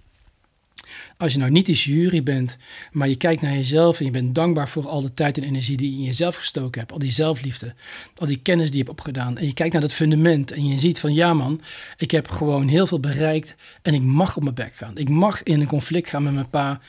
Als 1.16 1.32
je 1.32 1.38
nou 1.38 1.50
niet 1.50 1.66
de 1.66 1.72
jury 1.72 2.22
bent, 2.22 2.56
maar 2.92 3.08
je 3.08 3.16
kijkt 3.16 3.42
naar 3.42 3.54
jezelf 3.54 3.98
en 3.98 4.04
je 4.04 4.10
bent 4.10 4.34
dankbaar 4.34 4.68
voor 4.68 4.88
al 4.88 5.00
de 5.00 5.14
tijd 5.14 5.36
en 5.36 5.42
energie 5.42 5.76
die 5.76 5.90
je 5.90 5.96
in 5.96 6.04
jezelf 6.04 6.36
gestoken 6.36 6.80
hebt, 6.80 6.92
al 6.92 6.98
die 6.98 7.10
zelfliefde, 7.10 7.74
al 8.16 8.26
die 8.26 8.40
kennis 8.42 8.66
die 8.70 8.78
je 8.78 8.84
hebt 8.84 8.98
opgedaan. 8.98 9.38
En 9.38 9.46
je 9.46 9.54
kijkt 9.54 9.72
naar 9.72 9.82
dat 9.82 9.92
fundament 9.92 10.52
en 10.52 10.66
je 10.66 10.78
ziet 10.78 11.00
van 11.00 11.14
ja 11.14 11.34
man, 11.34 11.60
ik 11.96 12.10
heb 12.10 12.28
gewoon 12.28 12.68
heel 12.68 12.86
veel 12.86 13.00
bereikt 13.00 13.56
en 13.82 13.94
ik 13.94 14.02
mag 14.02 14.36
op 14.36 14.42
mijn 14.42 14.54
bek 14.54 14.74
gaan. 14.74 14.96
Ik 14.96 15.08
mag 15.08 15.42
in 15.42 15.60
een 15.60 15.66
conflict 15.66 16.08
gaan 16.08 16.22
met 16.22 16.32
mijn 16.32 16.50
pa. 16.50 16.80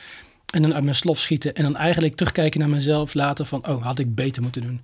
En 0.52 0.62
dan 0.62 0.74
uit 0.74 0.84
mijn 0.84 0.96
slof 0.96 1.18
schieten. 1.18 1.54
En 1.54 1.62
dan 1.62 1.76
eigenlijk 1.76 2.14
terugkijken 2.14 2.60
naar 2.60 2.68
mezelf 2.68 3.14
later 3.14 3.44
van... 3.44 3.68
oh, 3.68 3.84
had 3.84 3.98
ik 3.98 4.14
beter 4.14 4.42
moeten 4.42 4.62
doen. 4.62 4.80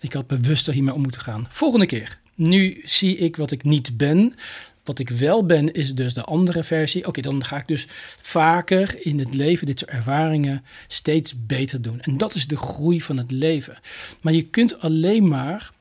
Ik 0.00 0.12
had 0.12 0.26
bewuster 0.26 0.74
hiermee 0.74 0.94
om 0.94 1.02
moeten 1.02 1.20
gaan. 1.20 1.46
Volgende 1.48 1.86
keer. 1.86 2.18
Nu 2.34 2.80
zie 2.84 3.16
ik 3.16 3.36
wat 3.36 3.50
ik 3.50 3.64
niet 3.64 3.96
ben. 3.96 4.34
Wat 4.84 4.98
ik 4.98 5.08
wel 5.08 5.46
ben, 5.46 5.72
is 5.72 5.94
dus 5.94 6.14
de 6.14 6.22
andere 6.22 6.64
versie. 6.64 7.06
Oké, 7.06 7.20
dan 7.20 7.44
ga 7.44 7.56
ik 7.56 7.68
dus 7.68 7.86
vaker 8.20 9.06
in 9.06 9.18
het 9.18 9.34
leven 9.34 9.66
dit 9.66 9.78
soort 9.78 9.90
ervaringen 9.90 10.64
steeds 10.86 11.34
beter 11.46 11.82
doen. 11.82 12.00
En 12.00 12.16
dat 12.16 12.34
is 12.34 12.46
de 12.46 12.56
groei 12.56 13.02
van 13.02 13.16
het 13.16 13.30
leven. 13.30 13.78
Maar 14.20 14.32
je 14.32 14.42
kunt 14.42 14.80
alleen 14.80 15.28
maar 15.28 15.72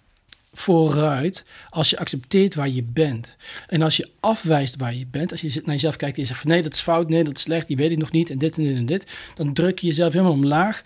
vooruit 0.54 1.46
als 1.70 1.90
je 1.90 1.98
accepteert 1.98 2.56
waar 2.56 2.70
je 2.70 2.84
bent. 2.84 3.36
En 3.68 3.82
als 3.82 3.98
je 3.98 4.10
afwijst 4.20 4.76
waar 4.76 4.94
je 4.94 5.06
bent, 5.06 5.32
als 5.32 5.42
je 5.42 5.62
naar 5.66 5.76
jezelf 5.76 5.96
kijkt 5.96 6.16
en 6.16 6.22
je 6.22 6.28
zegt 6.28 6.42
van 6.42 6.50
nee, 6.50 6.62
dat 6.62 6.74
is 6.74 6.80
fout, 6.80 7.10
nee, 7.10 7.24
dat 7.24 7.38
is 7.38 7.42
slecht, 7.42 7.68
die 7.68 7.78
weet 7.78 7.92
ik 7.92 7.98
nog 7.98 8.12
niet 8.12 8.30
en 8.30 8.38
dit 8.38 8.58
en 8.58 8.64
dit 8.64 8.76
en 8.76 8.86
dit, 8.86 9.12
dan 9.36 9.54
druk 9.54 9.80
je 9.80 9.88
jezelf 9.88 10.14
helemaal 10.14 10.34
omlaag 10.34 10.84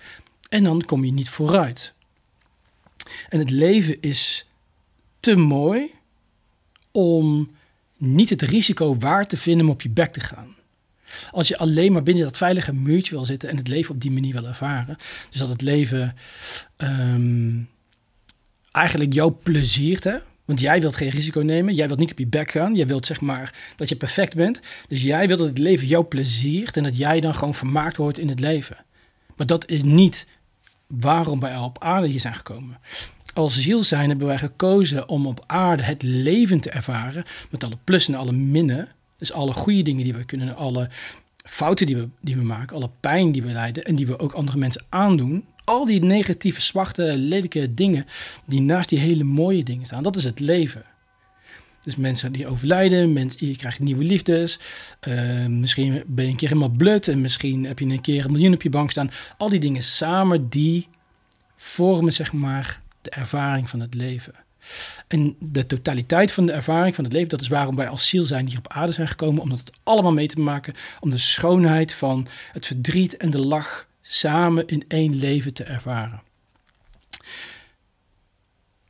en 0.49 0.63
dan 0.63 0.85
kom 0.85 1.05
je 1.05 1.11
niet 1.11 1.29
vooruit. 1.29 1.93
En 3.29 3.39
het 3.39 3.49
leven 3.49 4.01
is 4.01 4.45
te 5.19 5.35
mooi 5.35 5.91
om 6.91 7.55
niet 7.97 8.29
het 8.29 8.41
risico 8.41 8.97
waar 8.97 9.27
te 9.27 9.37
vinden 9.37 9.65
om 9.65 9.71
op 9.71 9.81
je 9.81 9.89
bek 9.89 10.11
te 10.11 10.19
gaan. 10.19 10.55
Als 11.31 11.47
je 11.47 11.57
alleen 11.57 11.91
maar 11.91 12.03
binnen 12.03 12.23
dat 12.23 12.37
veilige 12.37 12.73
muurtje 12.73 13.15
wil 13.15 13.25
zitten 13.25 13.49
en 13.49 13.57
het 13.57 13.67
leven 13.67 13.95
op 13.95 14.01
die 14.01 14.11
manier 14.11 14.33
wil 14.33 14.45
ervaren. 14.45 14.97
Dus 15.29 15.39
dat 15.39 15.49
het 15.49 15.61
leven 15.61 16.15
ehm, 16.77 17.59
eigenlijk 18.71 19.13
jou 19.13 19.31
pleziert. 19.31 20.03
Hè? 20.03 20.17
Want 20.45 20.59
jij 20.59 20.81
wilt 20.81 20.95
geen 20.95 21.09
risico 21.09 21.39
nemen. 21.39 21.73
Jij 21.73 21.87
wilt 21.87 21.99
niet 21.99 22.11
op 22.11 22.19
je 22.19 22.27
bek 22.27 22.51
gaan. 22.51 22.75
Jij 22.75 22.87
wilt 22.87 23.05
zeg 23.05 23.21
maar 23.21 23.53
dat 23.75 23.89
je 23.89 23.95
perfect 23.95 24.35
bent. 24.35 24.61
Dus 24.87 25.01
jij 25.01 25.27
wilt 25.27 25.39
dat 25.39 25.47
het 25.47 25.57
leven 25.57 25.87
jou 25.87 26.05
pleziert 26.05 26.77
en 26.77 26.83
dat 26.83 26.97
jij 26.97 27.19
dan 27.19 27.33
gewoon 27.33 27.55
vermaakt 27.55 27.97
wordt 27.97 28.19
in 28.19 28.29
het 28.29 28.39
leven. 28.39 28.77
Maar 29.35 29.47
dat 29.47 29.69
is 29.69 29.83
niet 29.83 30.27
waarom 30.87 31.39
wij 31.39 31.57
op 31.57 31.79
aarde 31.83 32.07
hier 32.07 32.19
zijn 32.19 32.35
gekomen. 32.35 32.79
Als 33.37 33.61
ziel 33.61 33.83
zijn 33.83 34.09
hebben 34.09 34.27
wij 34.27 34.37
gekozen 34.37 35.09
om 35.09 35.27
op 35.27 35.43
aarde 35.47 35.83
het 35.83 36.03
leven 36.03 36.59
te 36.59 36.69
ervaren. 36.69 37.23
Met 37.49 37.63
alle 37.63 37.77
plussen 37.83 38.13
en 38.13 38.19
alle 38.19 38.31
minnen. 38.31 38.87
Dus 39.17 39.33
alle 39.33 39.53
goede 39.53 39.81
dingen 39.81 40.03
die 40.03 40.13
we 40.13 40.25
kunnen, 40.25 40.55
alle 40.55 40.89
fouten 41.37 41.85
die 41.85 41.95
we, 41.95 42.07
die 42.21 42.35
we 42.35 42.43
maken, 42.43 42.75
alle 42.75 42.89
pijn 42.99 43.31
die 43.31 43.43
we 43.43 43.51
lijden 43.51 43.83
en 43.83 43.95
die 43.95 44.07
we 44.07 44.19
ook 44.19 44.33
andere 44.33 44.57
mensen 44.57 44.85
aandoen. 44.89 45.45
Al 45.63 45.85
die 45.85 46.03
negatieve, 46.03 46.61
zwarte, 46.61 47.17
lelijke 47.17 47.73
dingen 47.73 48.05
die 48.45 48.61
naast 48.61 48.89
die 48.89 48.99
hele 48.99 49.23
mooie 49.23 49.63
dingen 49.63 49.85
staan. 49.85 50.03
Dat 50.03 50.15
is 50.15 50.23
het 50.23 50.39
leven. 50.39 50.83
Dus 51.81 51.95
mensen 51.95 52.31
die 52.31 52.47
overlijden, 52.47 53.13
mensen, 53.13 53.47
je 53.47 53.55
krijgt 53.55 53.79
nieuwe 53.79 54.03
liefdes. 54.03 54.59
Uh, 55.07 55.45
misschien 55.45 56.03
ben 56.07 56.25
je 56.25 56.31
een 56.31 56.37
keer 56.37 56.49
helemaal 56.49 56.75
blut 56.77 57.07
en 57.07 57.21
misschien 57.21 57.65
heb 57.65 57.79
je 57.79 57.85
een 57.85 58.01
keer 58.01 58.25
een 58.25 58.31
miljoen 58.31 58.53
op 58.53 58.61
je 58.61 58.69
bank 58.69 58.91
staan. 58.91 59.11
Al 59.37 59.49
die 59.49 59.59
dingen 59.59 59.83
samen, 59.83 60.49
die 60.49 60.87
vormen 61.55 62.13
zeg 62.13 62.33
maar 62.33 62.85
de 63.09 63.19
ervaring 63.19 63.69
van 63.69 63.79
het 63.79 63.93
leven. 63.93 64.33
En 65.07 65.35
de 65.39 65.65
totaliteit 65.65 66.31
van 66.31 66.45
de 66.45 66.51
ervaring 66.51 66.95
van 66.95 67.03
het 67.03 67.13
leven, 67.13 67.29
dat 67.29 67.41
is 67.41 67.47
waarom 67.47 67.75
wij 67.75 67.87
als 67.87 68.07
ziel 68.07 68.23
zijn 68.23 68.47
hier 68.47 68.57
op 68.57 68.67
aarde 68.67 68.91
zijn 68.91 69.07
gekomen, 69.07 69.41
om 69.41 69.49
dat 69.49 69.71
allemaal 69.83 70.13
mee 70.13 70.27
te 70.27 70.39
maken, 70.39 70.73
om 70.99 71.09
de 71.09 71.17
schoonheid 71.17 71.93
van 71.93 72.27
het 72.51 72.65
verdriet 72.65 73.17
en 73.17 73.29
de 73.29 73.39
lach 73.39 73.87
samen 74.01 74.67
in 74.67 74.83
één 74.87 75.15
leven 75.15 75.53
te 75.53 75.63
ervaren. 75.63 76.21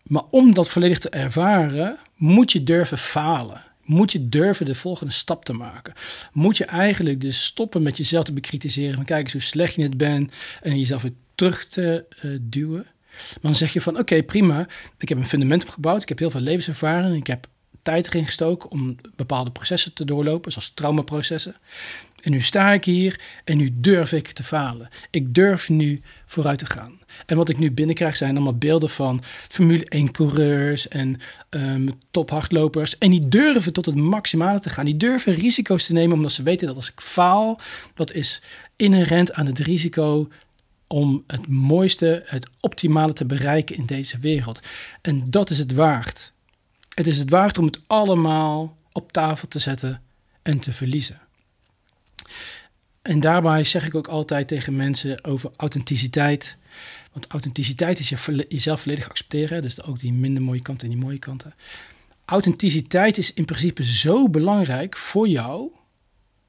Maar 0.03 0.23
om 0.29 0.53
dat 0.53 0.69
volledig 0.69 0.99
te 0.99 1.09
ervaren, 1.09 1.97
moet 2.15 2.51
je 2.51 2.63
durven 2.63 2.97
falen. 2.97 3.61
Moet 3.83 4.11
je 4.11 4.29
durven 4.29 4.65
de 4.65 4.75
volgende 4.75 5.13
stap 5.13 5.45
te 5.45 5.53
maken. 5.53 5.93
Moet 6.31 6.57
je 6.57 6.65
eigenlijk 6.65 7.21
dus 7.21 7.45
stoppen 7.45 7.81
met 7.81 7.97
jezelf 7.97 8.23
te 8.23 8.33
bekritiseren. 8.33 8.95
Van 8.95 9.05
kijk 9.05 9.23
eens 9.23 9.31
hoe 9.31 9.41
slecht 9.41 9.75
je 9.75 9.83
het 9.83 9.97
bent. 9.97 10.33
En 10.61 10.79
jezelf 10.79 11.01
weer 11.01 11.13
terug 11.35 11.65
te 11.65 12.05
uh, 12.21 12.37
duwen. 12.41 12.85
Maar 13.17 13.39
dan 13.41 13.55
zeg 13.55 13.73
je 13.73 13.81
van 13.81 13.97
oké, 13.97 14.23
prima. 14.23 14.67
Ik 14.97 15.09
heb 15.09 15.17
een 15.17 15.27
fundament 15.27 15.63
opgebouwd. 15.63 16.01
Ik 16.01 16.09
heb 16.09 16.19
heel 16.19 16.31
veel 16.31 16.41
levenservaring. 16.41 17.15
Ik 17.15 17.27
heb 17.27 17.47
tijd 17.81 18.07
erin 18.07 18.25
gestoken 18.25 18.71
om 18.71 18.95
bepaalde 19.15 19.51
processen 19.51 19.93
te 19.93 20.05
doorlopen, 20.05 20.51
zoals 20.51 20.71
traumaprocessen. 20.73 21.55
En 22.21 22.31
nu 22.31 22.41
sta 22.41 22.71
ik 22.71 22.85
hier 22.85 23.19
en 23.43 23.57
nu 23.57 23.71
durf 23.73 24.11
ik 24.11 24.27
te 24.31 24.43
falen. 24.43 24.89
Ik 25.11 25.33
durf 25.33 25.69
nu 25.69 26.01
vooruit 26.25 26.59
te 26.59 26.65
gaan. 26.65 26.99
En 27.25 27.37
wat 27.37 27.49
ik 27.49 27.57
nu 27.57 27.71
binnenkrijg 27.71 28.15
zijn 28.15 28.35
allemaal 28.35 28.57
beelden 28.57 28.89
van 28.89 29.23
Formule 29.49 29.85
1 29.85 30.11
coureurs 30.11 30.87
en 30.87 31.19
um, 31.49 31.89
tophardlopers. 32.11 32.97
En 32.97 33.09
die 33.09 33.27
durven 33.27 33.73
tot 33.73 33.85
het 33.85 33.95
maximale 33.95 34.59
te 34.59 34.69
gaan. 34.69 34.85
Die 34.85 34.97
durven 34.97 35.33
risico's 35.33 35.85
te 35.85 35.93
nemen 35.93 36.15
omdat 36.15 36.31
ze 36.31 36.43
weten 36.43 36.67
dat 36.67 36.75
als 36.75 36.91
ik 36.91 37.01
faal, 37.01 37.59
dat 37.93 38.11
is 38.11 38.41
inherent 38.75 39.33
aan 39.33 39.45
het 39.45 39.59
risico 39.59 40.27
om 40.87 41.23
het 41.27 41.47
mooiste, 41.47 42.23
het 42.25 42.47
optimale 42.59 43.13
te 43.13 43.25
bereiken 43.25 43.75
in 43.75 43.85
deze 43.85 44.19
wereld. 44.19 44.59
En 45.01 45.29
dat 45.29 45.49
is 45.49 45.57
het 45.57 45.73
waard. 45.73 46.31
Het 46.93 47.07
is 47.07 47.19
het 47.19 47.29
waard 47.29 47.57
om 47.57 47.65
het 47.65 47.81
allemaal 47.87 48.77
op 48.91 49.11
tafel 49.11 49.47
te 49.47 49.59
zetten 49.59 50.01
en 50.41 50.59
te 50.59 50.71
verliezen. 50.71 51.19
En 53.01 53.19
daarbij 53.19 53.63
zeg 53.63 53.85
ik 53.85 53.95
ook 53.95 54.07
altijd 54.07 54.47
tegen 54.47 54.75
mensen 54.75 55.23
over 55.23 55.51
authenticiteit. 55.57 56.57
Want 57.11 57.27
authenticiteit 57.27 57.99
is 57.99 58.09
je, 58.09 58.45
jezelf 58.49 58.81
volledig 58.81 59.09
accepteren. 59.09 59.61
Dus 59.61 59.83
ook 59.83 59.99
die 59.99 60.13
minder 60.13 60.43
mooie 60.43 60.61
kanten 60.61 60.87
en 60.87 60.93
die 60.93 61.03
mooie 61.03 61.19
kanten. 61.19 61.53
Authenticiteit 62.25 63.17
is 63.17 63.33
in 63.33 63.45
principe 63.45 63.83
zo 63.83 64.29
belangrijk 64.29 64.97
voor 64.97 65.27
jou 65.27 65.71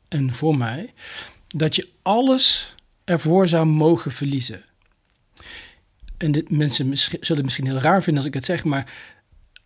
en 0.08 0.32
voor 0.32 0.56
mij. 0.56 0.92
Dat 1.48 1.76
je 1.76 1.88
alles 2.02 2.74
ervoor 3.08 3.48
zou 3.48 3.66
mogen 3.66 4.12
verliezen. 4.12 4.62
En 6.16 6.32
dit, 6.32 6.50
mensen 6.50 6.96
zullen 6.96 7.36
het 7.36 7.42
misschien 7.42 7.66
heel 7.66 7.78
raar 7.78 8.02
vinden 8.02 8.16
als 8.16 8.26
ik 8.26 8.34
het 8.34 8.44
zeg, 8.44 8.64
maar 8.64 8.92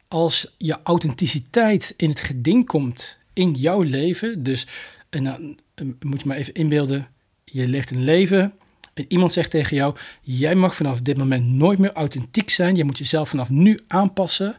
als 0.08 0.54
je 0.58 0.78
authenticiteit 0.82 1.94
in 1.96 2.08
het 2.08 2.20
geding 2.20 2.66
komt 2.66 3.18
in 3.32 3.52
jouw 3.52 3.82
leven, 3.82 4.42
dus 4.42 4.66
en 5.10 5.24
dan 5.24 5.58
moet 6.00 6.20
je 6.20 6.28
maar 6.28 6.36
even 6.36 6.54
inbeelden, 6.54 7.08
je 7.44 7.68
leeft 7.68 7.90
een 7.90 8.04
leven 8.04 8.52
en 8.94 9.04
iemand 9.08 9.32
zegt 9.32 9.50
tegen 9.50 9.76
jou, 9.76 9.96
jij 10.20 10.54
mag 10.54 10.74
vanaf 10.74 11.00
dit 11.00 11.16
moment 11.16 11.46
nooit 11.46 11.78
meer 11.78 11.92
authentiek 11.92 12.50
zijn, 12.50 12.76
je 12.76 12.84
moet 12.84 12.98
jezelf 12.98 13.28
vanaf 13.28 13.48
nu 13.48 13.78
aanpassen, 13.86 14.56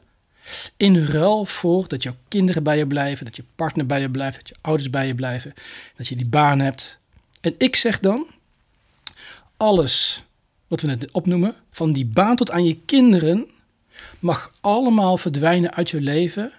in 0.78 1.06
ruil 1.06 1.46
voor 1.46 1.88
dat 1.88 2.04
jouw 2.04 2.16
kinderen 2.28 2.64
bij 2.64 2.78
je 2.78 2.88
blijven, 2.88 3.26
dat 3.26 3.36
je 3.36 3.44
partner 3.56 3.86
bij 3.86 4.02
je 4.02 4.10
blijft, 4.10 4.38
dat 4.38 4.48
je 4.48 4.56
ouders 4.62 4.90
bij 4.90 5.08
je 5.08 5.16
blijven, 5.16 5.54
dat 5.98 6.08
je 6.08 6.16
die 6.16 6.26
baan 6.26 6.60
hebt. 6.60 6.98
En 7.42 7.56
ik 7.58 7.76
zeg 7.76 8.00
dan, 8.00 8.28
alles 9.64 10.24
wat 10.68 10.82
we 10.82 10.88
net 10.88 11.12
opnoemen, 11.12 11.56
van 11.72 11.94
die 11.94 12.06
baan 12.06 12.36
tot 12.36 12.52
aan 12.52 12.66
je 12.66 12.80
kinderen, 12.86 13.50
mag 14.20 14.54
allemaal 14.62 15.18
verdwijnen 15.18 15.74
uit 15.74 15.90
je 15.90 16.02
leven 16.02 16.52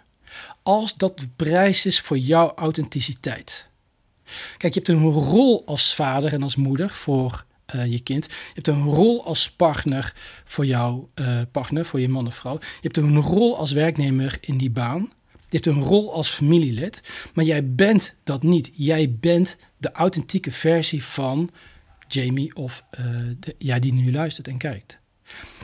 als 0.62 0.94
dat 0.94 1.18
de 1.18 1.28
prijs 1.36 1.86
is 1.86 2.00
voor 2.00 2.18
jouw 2.18 2.52
authenticiteit. 2.54 3.68
Kijk, 4.56 4.74
je 4.74 4.80
hebt 4.80 4.88
een 4.88 5.10
rol 5.10 5.62
als 5.66 5.94
vader 5.94 6.32
en 6.32 6.42
als 6.42 6.56
moeder 6.56 6.90
voor 6.90 7.44
uh, 7.74 7.86
je 7.86 8.00
kind. 8.00 8.24
Je 8.24 8.52
hebt 8.54 8.68
een 8.68 8.84
rol 8.84 9.24
als 9.24 9.50
partner 9.50 10.12
voor 10.44 10.66
jouw 10.66 11.08
uh, 11.14 11.40
partner, 11.50 11.84
voor 11.84 12.00
je 12.00 12.08
man 12.08 12.26
of 12.26 12.34
vrouw. 12.34 12.58
Je 12.60 12.80
hebt 12.80 12.96
een 12.96 13.20
rol 13.20 13.56
als 13.56 13.72
werknemer 13.72 14.36
in 14.40 14.58
die 14.58 14.70
baan. 14.70 15.12
Je 15.32 15.60
hebt 15.60 15.66
een 15.66 15.82
rol 15.82 16.12
als 16.12 16.28
familielid. 16.28 17.00
Maar 17.34 17.44
jij 17.44 17.74
bent 17.74 18.14
dat 18.22 18.42
niet. 18.42 18.70
Jij 18.72 19.16
bent 19.20 19.56
de 19.76 19.92
authentieke 19.92 20.50
versie 20.50 21.04
van 21.04 21.50
Jamie 22.14 22.56
of 22.56 22.84
uh, 23.00 23.06
de, 23.40 23.54
ja, 23.58 23.78
die 23.78 23.92
nu 23.92 24.12
luistert 24.12 24.48
en 24.48 24.58
kijkt. 24.58 24.98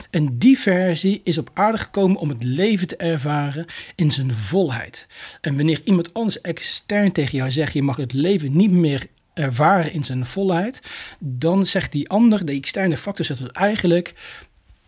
En 0.09 0.37
die 0.37 0.59
versie 0.59 1.21
is 1.23 1.37
op 1.37 1.49
aarde 1.53 1.77
gekomen 1.77 2.17
om 2.17 2.29
het 2.29 2.43
leven 2.43 2.87
te 2.87 2.95
ervaren 2.95 3.65
in 3.95 4.11
zijn 4.11 4.33
volheid. 4.33 5.07
En 5.41 5.55
wanneer 5.55 5.81
iemand 5.83 6.13
anders 6.13 6.41
extern 6.41 7.11
tegen 7.11 7.37
jou 7.37 7.51
zegt: 7.51 7.73
je 7.73 7.81
mag 7.81 7.95
het 7.95 8.13
leven 8.13 8.55
niet 8.55 8.71
meer 8.71 9.07
ervaren 9.33 9.93
in 9.93 10.03
zijn 10.03 10.25
volheid, 10.25 10.81
dan 11.19 11.65
zegt 11.65 11.91
die 11.91 12.09
ander, 12.09 12.45
de 12.45 12.51
externe 12.51 12.97
factor, 12.97 13.25
zegt 13.25 13.39
dus 13.39 13.51
eigenlijk: 13.51 14.13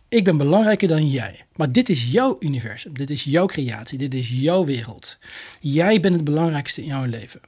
ik 0.10 0.24
ben 0.24 0.38
belangrijker 0.38 0.88
dan 0.88 1.10
jij. 1.10 1.46
Maar 1.55 1.72
dit 1.72 1.89
is 1.89 2.12
jouw 2.12 2.36
universum, 2.39 2.93
dit 2.93 3.10
is 3.10 3.24
jouw 3.24 3.46
creatie, 3.46 3.98
dit 3.98 4.13
is 4.13 4.29
jouw 4.29 4.65
wereld. 4.65 5.17
Jij 5.60 6.00
bent 6.00 6.15
het 6.15 6.24
belangrijkste 6.24 6.82
in 6.82 6.88
jouw 6.88 7.05
leven. 7.05 7.41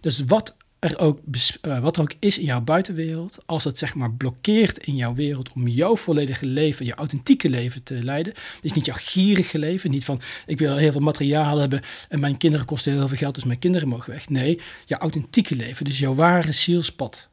Dus 0.00 0.22
wat 0.26 0.56
er 0.82 0.98
ook, 0.98 1.18
uh, 1.62 1.78
wat 1.78 1.96
er 1.96 2.02
ook 2.02 2.12
is 2.18 2.38
in 2.38 2.44
jouw 2.44 2.60
buitenwereld, 2.60 3.38
als 3.46 3.64
het 3.64 3.78
zeg 3.78 3.94
maar 3.94 4.12
blokkeert 4.12 4.78
in 4.78 4.96
jouw 4.96 5.14
wereld 5.14 5.52
om 5.52 5.68
jouw 5.68 5.96
volledige 5.96 6.46
leven, 6.46 6.86
je 6.86 6.94
authentieke 6.94 7.48
leven 7.48 7.82
te 7.82 8.02
leiden. 8.02 8.32
Dus 8.60 8.72
niet 8.72 8.86
jouw 8.86 8.96
gierige 8.98 9.58
leven, 9.58 9.90
niet 9.90 10.04
van 10.04 10.20
ik 10.46 10.58
wil 10.58 10.76
heel 10.76 10.92
veel 10.92 11.00
materiaal 11.00 11.58
hebben 11.58 11.82
en 12.08 12.20
mijn 12.20 12.36
kinderen 12.36 12.66
kosten 12.66 12.92
heel 12.92 13.08
veel 13.08 13.16
geld, 13.16 13.34
dus 13.34 13.44
mijn 13.44 13.58
kinderen 13.58 13.88
mogen 13.88 14.10
weg. 14.12 14.28
Nee, 14.28 14.60
jouw 14.84 14.98
authentieke 14.98 15.56
leven, 15.56 15.84
dus 15.84 15.98
jouw 15.98 16.14
ware 16.14 16.52
zielspad. 16.52 17.28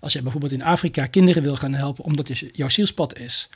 Als 0.00 0.12
je 0.12 0.22
bijvoorbeeld 0.22 0.52
in 0.52 0.62
Afrika 0.62 1.06
kinderen 1.06 1.42
wil 1.42 1.56
gaan 1.56 1.74
helpen 1.74 2.04
omdat 2.04 2.26
dus 2.26 2.44
jouw 2.52 2.68
zielspad 2.68 3.18
is, 3.18 3.48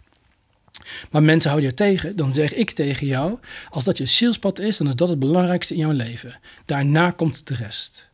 maar 1.11 1.23
mensen 1.23 1.50
houden 1.50 1.71
je 1.71 1.76
tegen, 1.76 2.17
dan 2.17 2.33
zeg 2.33 2.55
ik 2.55 2.71
tegen 2.71 3.07
jou: 3.07 3.38
als 3.69 3.85
dat 3.85 3.99
je 3.99 4.07
zielspad 4.07 4.59
is, 4.59 4.76
dan 4.76 4.88
is 4.88 4.95
dat 4.95 5.09
het 5.09 5.19
belangrijkste 5.19 5.75
in 5.75 5.81
jouw 5.81 5.93
leven. 5.93 6.41
Daarna 6.64 7.11
komt 7.11 7.47
de 7.47 7.55
rest. 7.55 8.11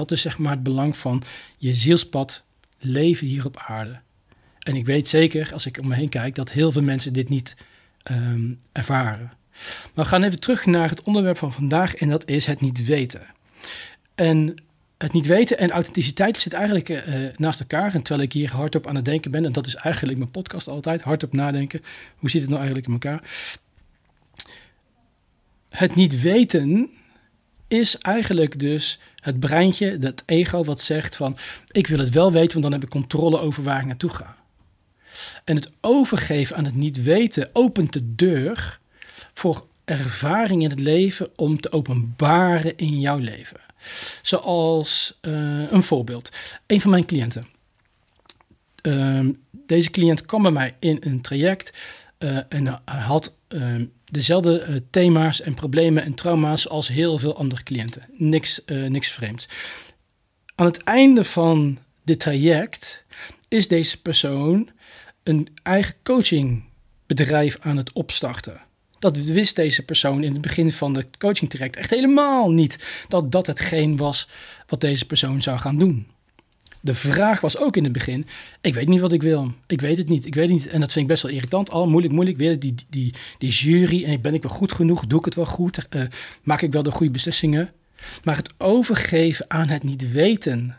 Dat 0.00 0.10
is 0.10 0.20
zeg 0.20 0.38
maar 0.38 0.52
het 0.52 0.62
belang 0.62 0.96
van 0.96 1.22
je 1.56 1.74
zielspad 1.74 2.44
leven 2.78 3.26
hier 3.26 3.46
op 3.46 3.56
aarde. 3.66 3.98
En 4.58 4.76
ik 4.76 4.86
weet 4.86 5.08
zeker, 5.08 5.52
als 5.52 5.66
ik 5.66 5.78
om 5.78 5.88
me 5.88 5.94
heen 5.94 6.08
kijk, 6.08 6.34
dat 6.34 6.50
heel 6.50 6.72
veel 6.72 6.82
mensen 6.82 7.12
dit 7.12 7.28
niet 7.28 7.56
um, 8.10 8.58
ervaren. 8.72 9.32
Maar 9.94 10.04
we 10.04 10.10
gaan 10.10 10.22
even 10.22 10.40
terug 10.40 10.66
naar 10.66 10.88
het 10.88 11.02
onderwerp 11.02 11.38
van 11.38 11.52
vandaag 11.52 11.94
en 11.94 12.08
dat 12.08 12.28
is 12.28 12.46
het 12.46 12.60
niet 12.60 12.84
weten. 12.84 13.22
En 14.14 14.54
het 14.98 15.12
niet 15.12 15.26
weten 15.26 15.58
en 15.58 15.70
authenticiteit 15.70 16.36
zit 16.36 16.52
eigenlijk 16.52 16.88
uh, 16.88 16.98
naast 17.36 17.60
elkaar. 17.60 17.94
En 17.94 18.02
terwijl 18.02 18.26
ik 18.26 18.32
hier 18.32 18.50
hardop 18.50 18.86
aan 18.86 18.94
het 18.94 19.04
denken 19.04 19.30
ben, 19.30 19.44
en 19.44 19.52
dat 19.52 19.66
is 19.66 19.74
eigenlijk 19.74 20.18
mijn 20.18 20.30
podcast 20.30 20.68
altijd, 20.68 21.02
hardop 21.02 21.32
nadenken. 21.32 21.82
Hoe 22.16 22.30
zit 22.30 22.40
het 22.40 22.50
nou 22.50 22.62
eigenlijk 22.62 22.86
in 22.86 22.92
elkaar? 22.92 23.22
Het 25.68 25.94
niet 25.94 26.20
weten 26.20 26.90
is 27.68 27.98
eigenlijk 27.98 28.58
dus 28.58 28.98
het 29.20 29.40
breintje, 29.40 29.98
dat 29.98 30.22
ego 30.26 30.64
wat 30.64 30.80
zegt 30.80 31.16
van 31.16 31.36
ik 31.70 31.86
wil 31.86 31.98
het 31.98 32.14
wel 32.14 32.32
weten, 32.32 32.50
want 32.50 32.62
dan 32.62 32.72
heb 32.72 32.82
ik 32.82 32.88
controle 32.88 33.40
over 33.40 33.62
waar 33.62 33.80
ik 33.80 33.86
naartoe 33.86 34.10
ga. 34.10 34.36
En 35.44 35.56
het 35.56 35.70
overgeven 35.80 36.56
aan 36.56 36.64
het 36.64 36.74
niet 36.74 37.02
weten 37.02 37.50
opent 37.52 37.92
de 37.92 38.14
deur 38.14 38.80
voor 39.34 39.66
ervaring 39.84 40.62
in 40.62 40.70
het 40.70 40.78
leven 40.78 41.30
om 41.36 41.60
te 41.60 41.72
openbaren 41.72 42.76
in 42.76 43.00
jouw 43.00 43.18
leven. 43.18 43.60
Zoals 44.22 45.18
uh, 45.22 45.72
een 45.72 45.82
voorbeeld. 45.82 46.30
Een 46.66 46.80
van 46.80 46.90
mijn 46.90 47.04
cliënten. 47.04 47.46
Uh, 48.82 49.28
deze 49.50 49.90
cliënt 49.90 50.26
kwam 50.26 50.42
bij 50.42 50.50
mij 50.50 50.76
in 50.78 50.96
een 51.00 51.20
traject 51.20 51.78
uh, 52.18 52.38
en 52.48 52.82
had 52.84 53.34
ehm, 53.48 53.84
dezelfde 54.10 54.66
uh, 54.68 54.76
thema's 54.90 55.40
en 55.40 55.54
problemen 55.54 56.02
en 56.02 56.14
trauma's 56.14 56.68
als 56.68 56.88
heel 56.88 57.18
veel 57.18 57.36
andere 57.36 57.62
cliënten. 57.62 58.02
Niks, 58.16 58.60
niks 58.66 59.08
vreemds. 59.08 59.48
Aan 60.54 60.66
het 60.66 60.82
einde 60.82 61.24
van 61.24 61.78
dit 62.04 62.20
traject 62.20 63.04
is 63.48 63.68
deze 63.68 64.02
persoon 64.02 64.70
een 65.22 65.48
eigen 65.62 65.94
coachingbedrijf 66.02 67.56
aan 67.60 67.76
het 67.76 67.92
opstarten. 67.92 68.60
Dat 68.98 69.16
wist 69.16 69.56
deze 69.56 69.84
persoon 69.84 70.22
in 70.22 70.32
het 70.32 70.40
begin 70.40 70.72
van 70.72 70.92
de 70.92 71.06
coaching 71.18 71.50
traject 71.50 71.76
echt 71.76 71.90
helemaal 71.90 72.50
niet. 72.50 73.04
Dat 73.08 73.32
dat 73.32 73.46
hetgeen 73.46 73.96
was 73.96 74.28
wat 74.66 74.80
deze 74.80 75.06
persoon 75.06 75.42
zou 75.42 75.58
gaan 75.58 75.78
doen. 75.78 76.06
De 76.80 76.94
vraag 76.94 77.40
was 77.40 77.58
ook 77.58 77.76
in 77.76 77.84
het 77.84 77.92
begin: 77.92 78.26
ik 78.60 78.74
weet 78.74 78.88
niet 78.88 79.00
wat 79.00 79.12
ik 79.12 79.22
wil. 79.22 79.52
Ik 79.66 79.80
weet 79.80 79.96
het 79.96 80.08
niet. 80.08 80.26
Ik 80.26 80.34
weet 80.34 80.48
niet. 80.48 80.66
En 80.66 80.80
dat 80.80 80.92
vind 80.92 81.04
ik 81.04 81.10
best 81.10 81.22
wel 81.22 81.32
irritant. 81.32 81.70
Al 81.70 81.88
moeilijk, 81.88 82.14
moeilijk. 82.14 82.38
Weer 82.38 82.58
die, 82.58 82.74
die, 82.88 83.14
die 83.38 83.50
jury. 83.50 84.04
En 84.04 84.20
ben 84.20 84.34
ik 84.34 84.42
wel 84.42 84.52
goed 84.52 84.72
genoeg? 84.72 85.06
Doe 85.06 85.18
ik 85.18 85.24
het 85.24 85.34
wel 85.34 85.46
goed? 85.46 85.86
Uh, 85.90 86.02
maak 86.42 86.62
ik 86.62 86.72
wel 86.72 86.82
de 86.82 86.90
goede 86.90 87.12
beslissingen? 87.12 87.72
Maar 88.24 88.36
het 88.36 88.52
overgeven 88.58 89.44
aan 89.48 89.68
het 89.68 89.82
niet 89.82 90.12
weten. 90.12 90.76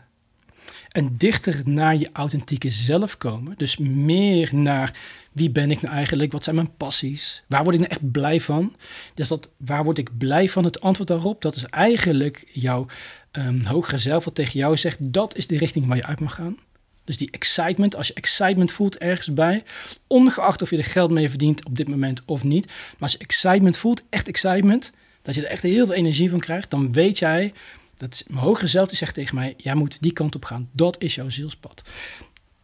En 0.88 1.16
dichter 1.16 1.60
naar 1.64 1.96
je 1.96 2.08
authentieke 2.12 2.70
zelf 2.70 3.16
komen. 3.16 3.54
Dus 3.56 3.76
meer 3.76 4.50
naar 4.52 4.98
wie 5.32 5.50
ben 5.50 5.70
ik 5.70 5.82
nou 5.82 5.94
eigenlijk? 5.94 6.32
Wat 6.32 6.44
zijn 6.44 6.56
mijn 6.56 6.76
passies? 6.76 7.42
Waar 7.48 7.62
word 7.62 7.74
ik 7.74 7.80
nou 7.80 7.92
echt 7.92 8.10
blij 8.10 8.40
van? 8.40 8.76
Dus 9.14 9.28
dat, 9.28 9.48
waar 9.56 9.84
word 9.84 9.98
ik 9.98 10.18
blij 10.18 10.48
van? 10.48 10.64
Het 10.64 10.80
antwoord 10.80 11.08
daarop, 11.08 11.42
dat 11.42 11.56
is 11.56 11.64
eigenlijk 11.64 12.48
jouw 12.52 12.86
um, 13.32 13.64
hogere 13.64 13.98
zelf 13.98 14.24
wat 14.24 14.34
tegen 14.34 14.58
jou 14.58 14.76
zegt. 14.76 15.12
Dat 15.12 15.36
is 15.36 15.46
de 15.46 15.58
richting 15.58 15.86
waar 15.86 15.96
je 15.96 16.06
uit 16.06 16.20
mag 16.20 16.34
gaan. 16.34 16.56
Dus 17.04 17.16
die 17.16 17.30
excitement, 17.30 17.96
als 17.96 18.06
je 18.06 18.14
excitement 18.14 18.72
voelt 18.72 18.98
ergens 18.98 19.32
bij, 19.32 19.62
ongeacht 20.06 20.62
of 20.62 20.70
je 20.70 20.76
er 20.76 20.84
geld 20.84 21.10
mee 21.10 21.28
verdient 21.28 21.64
op 21.64 21.76
dit 21.76 21.88
moment 21.88 22.22
of 22.24 22.44
niet. 22.44 22.66
Maar 22.66 22.96
als 22.98 23.12
je 23.12 23.18
excitement 23.18 23.76
voelt, 23.76 24.02
echt 24.08 24.28
excitement, 24.28 24.90
dat 25.22 25.34
je 25.34 25.42
er 25.42 25.50
echt 25.50 25.62
heel 25.62 25.86
veel 25.86 25.94
energie 25.94 26.30
van 26.30 26.40
krijgt, 26.40 26.70
dan 26.70 26.92
weet 26.92 27.18
jij, 27.18 27.52
dat 27.96 28.24
mijn 28.26 28.44
hogere 28.44 28.66
zelf 28.66 28.88
die 28.88 28.96
zegt 28.96 29.14
tegen 29.14 29.34
mij, 29.34 29.54
jij 29.56 29.74
moet 29.74 30.02
die 30.02 30.12
kant 30.12 30.34
op 30.34 30.44
gaan. 30.44 30.68
Dat 30.72 31.02
is 31.02 31.14
jouw 31.14 31.30
zielspad. 31.30 31.82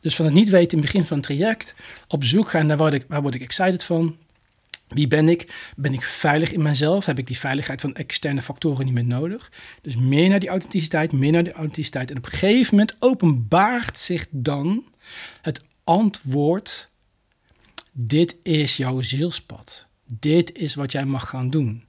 Dus 0.01 0.17
van 0.17 0.25
het 0.25 0.35
niet 0.35 0.49
weten 0.49 0.77
in 0.77 0.85
begin 0.85 1.05
van 1.05 1.17
het 1.17 1.27
traject, 1.27 1.75
op 2.09 2.25
zoek 2.25 2.51
gaan 2.51 2.67
naar 2.67 2.77
waar, 2.77 2.95
ik, 2.95 3.05
waar 3.09 3.23
word 3.23 3.35
ik 3.35 3.43
excited 3.43 3.85
van, 3.85 4.17
wie 4.89 5.09
ben 5.09 5.29
ik? 5.29 5.73
Ben 5.77 5.93
ik 5.93 6.03
veilig 6.03 6.53
in 6.53 6.63
mezelf? 6.63 7.07
Heb 7.07 7.19
ik 7.19 7.27
die 7.27 7.39
veiligheid 7.39 7.81
van 7.81 7.95
externe 7.95 8.43
factoren 8.43 8.85
niet 8.85 8.95
meer 8.95 9.05
nodig? 9.05 9.53
Dus 9.83 9.97
meer 9.97 10.29
naar 10.29 10.41
die 10.41 10.49
authenticiteit, 10.49 11.13
meer 11.13 11.33
naar 11.33 11.45
die 11.45 11.53
authenticiteit. 11.53 12.11
En 12.11 12.17
op 12.17 12.25
een 12.25 12.31
gegeven 12.31 12.75
moment 12.77 12.97
openbaart 12.99 13.99
zich 13.99 14.27
dan 14.31 14.85
het 15.43 15.63
antwoord: 15.85 16.91
dit 17.93 18.37
is 18.43 18.77
jouw 18.77 19.01
zielspad. 19.01 19.87
Dit 20.05 20.59
is 20.59 20.75
wat 20.75 20.93
jij 20.93 21.05
mag 21.05 21.29
gaan 21.29 21.51
doen. 21.51 21.85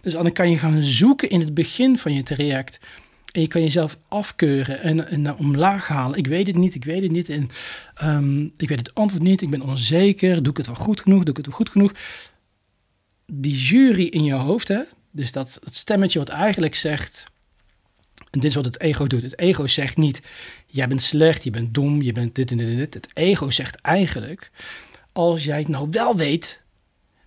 Dus 0.00 0.12
dan 0.12 0.32
kan 0.32 0.50
je 0.50 0.58
gaan 0.58 0.82
zoeken 0.82 1.30
in 1.30 1.40
het 1.40 1.54
begin 1.54 1.98
van 1.98 2.14
je 2.14 2.22
traject. 2.22 2.78
En 3.36 3.42
je 3.42 3.48
kan 3.48 3.62
jezelf 3.62 3.98
afkeuren 4.08 4.82
en, 4.82 5.08
en 5.08 5.36
omlaag 5.36 5.88
halen. 5.88 6.18
Ik 6.18 6.26
weet 6.26 6.46
het 6.46 6.56
niet, 6.56 6.74
ik 6.74 6.84
weet 6.84 7.02
het 7.02 7.10
niet. 7.10 7.28
En 7.28 7.50
um, 8.02 8.52
ik 8.56 8.68
weet 8.68 8.78
het 8.78 8.94
antwoord 8.94 9.22
niet, 9.22 9.42
ik 9.42 9.50
ben 9.50 9.60
onzeker. 9.60 10.42
Doe 10.42 10.50
ik 10.50 10.56
het 10.56 10.66
wel 10.66 10.76
goed 10.76 11.00
genoeg? 11.00 11.20
Doe 11.20 11.30
ik 11.30 11.36
het 11.36 11.46
wel 11.46 11.54
goed 11.54 11.68
genoeg? 11.68 11.92
Die 13.26 13.56
jury 13.56 14.06
in 14.06 14.24
je 14.24 14.34
hoofd, 14.34 14.68
hè? 14.68 14.80
dus 15.10 15.32
dat, 15.32 15.58
dat 15.62 15.74
stemmetje 15.74 16.18
wat 16.18 16.28
eigenlijk 16.28 16.74
zegt... 16.74 17.24
En 18.30 18.40
dit 18.40 18.44
is 18.44 18.54
wat 18.54 18.64
het 18.64 18.80
ego 18.80 19.06
doet. 19.06 19.22
Het 19.22 19.38
ego 19.38 19.66
zegt 19.66 19.96
niet, 19.96 20.22
jij 20.66 20.88
bent 20.88 21.02
slecht, 21.02 21.44
je 21.44 21.50
bent 21.50 21.74
dom, 21.74 22.02
je 22.02 22.12
bent 22.12 22.34
dit 22.34 22.50
en 22.50 22.56
dit 22.56 22.68
en 22.68 22.76
dit. 22.76 22.94
Het 22.94 23.08
ego 23.14 23.50
zegt 23.50 23.80
eigenlijk, 23.80 24.50
als 25.12 25.44
jij 25.44 25.58
het 25.58 25.68
nou 25.68 25.88
wel 25.90 26.16
weet, 26.16 26.62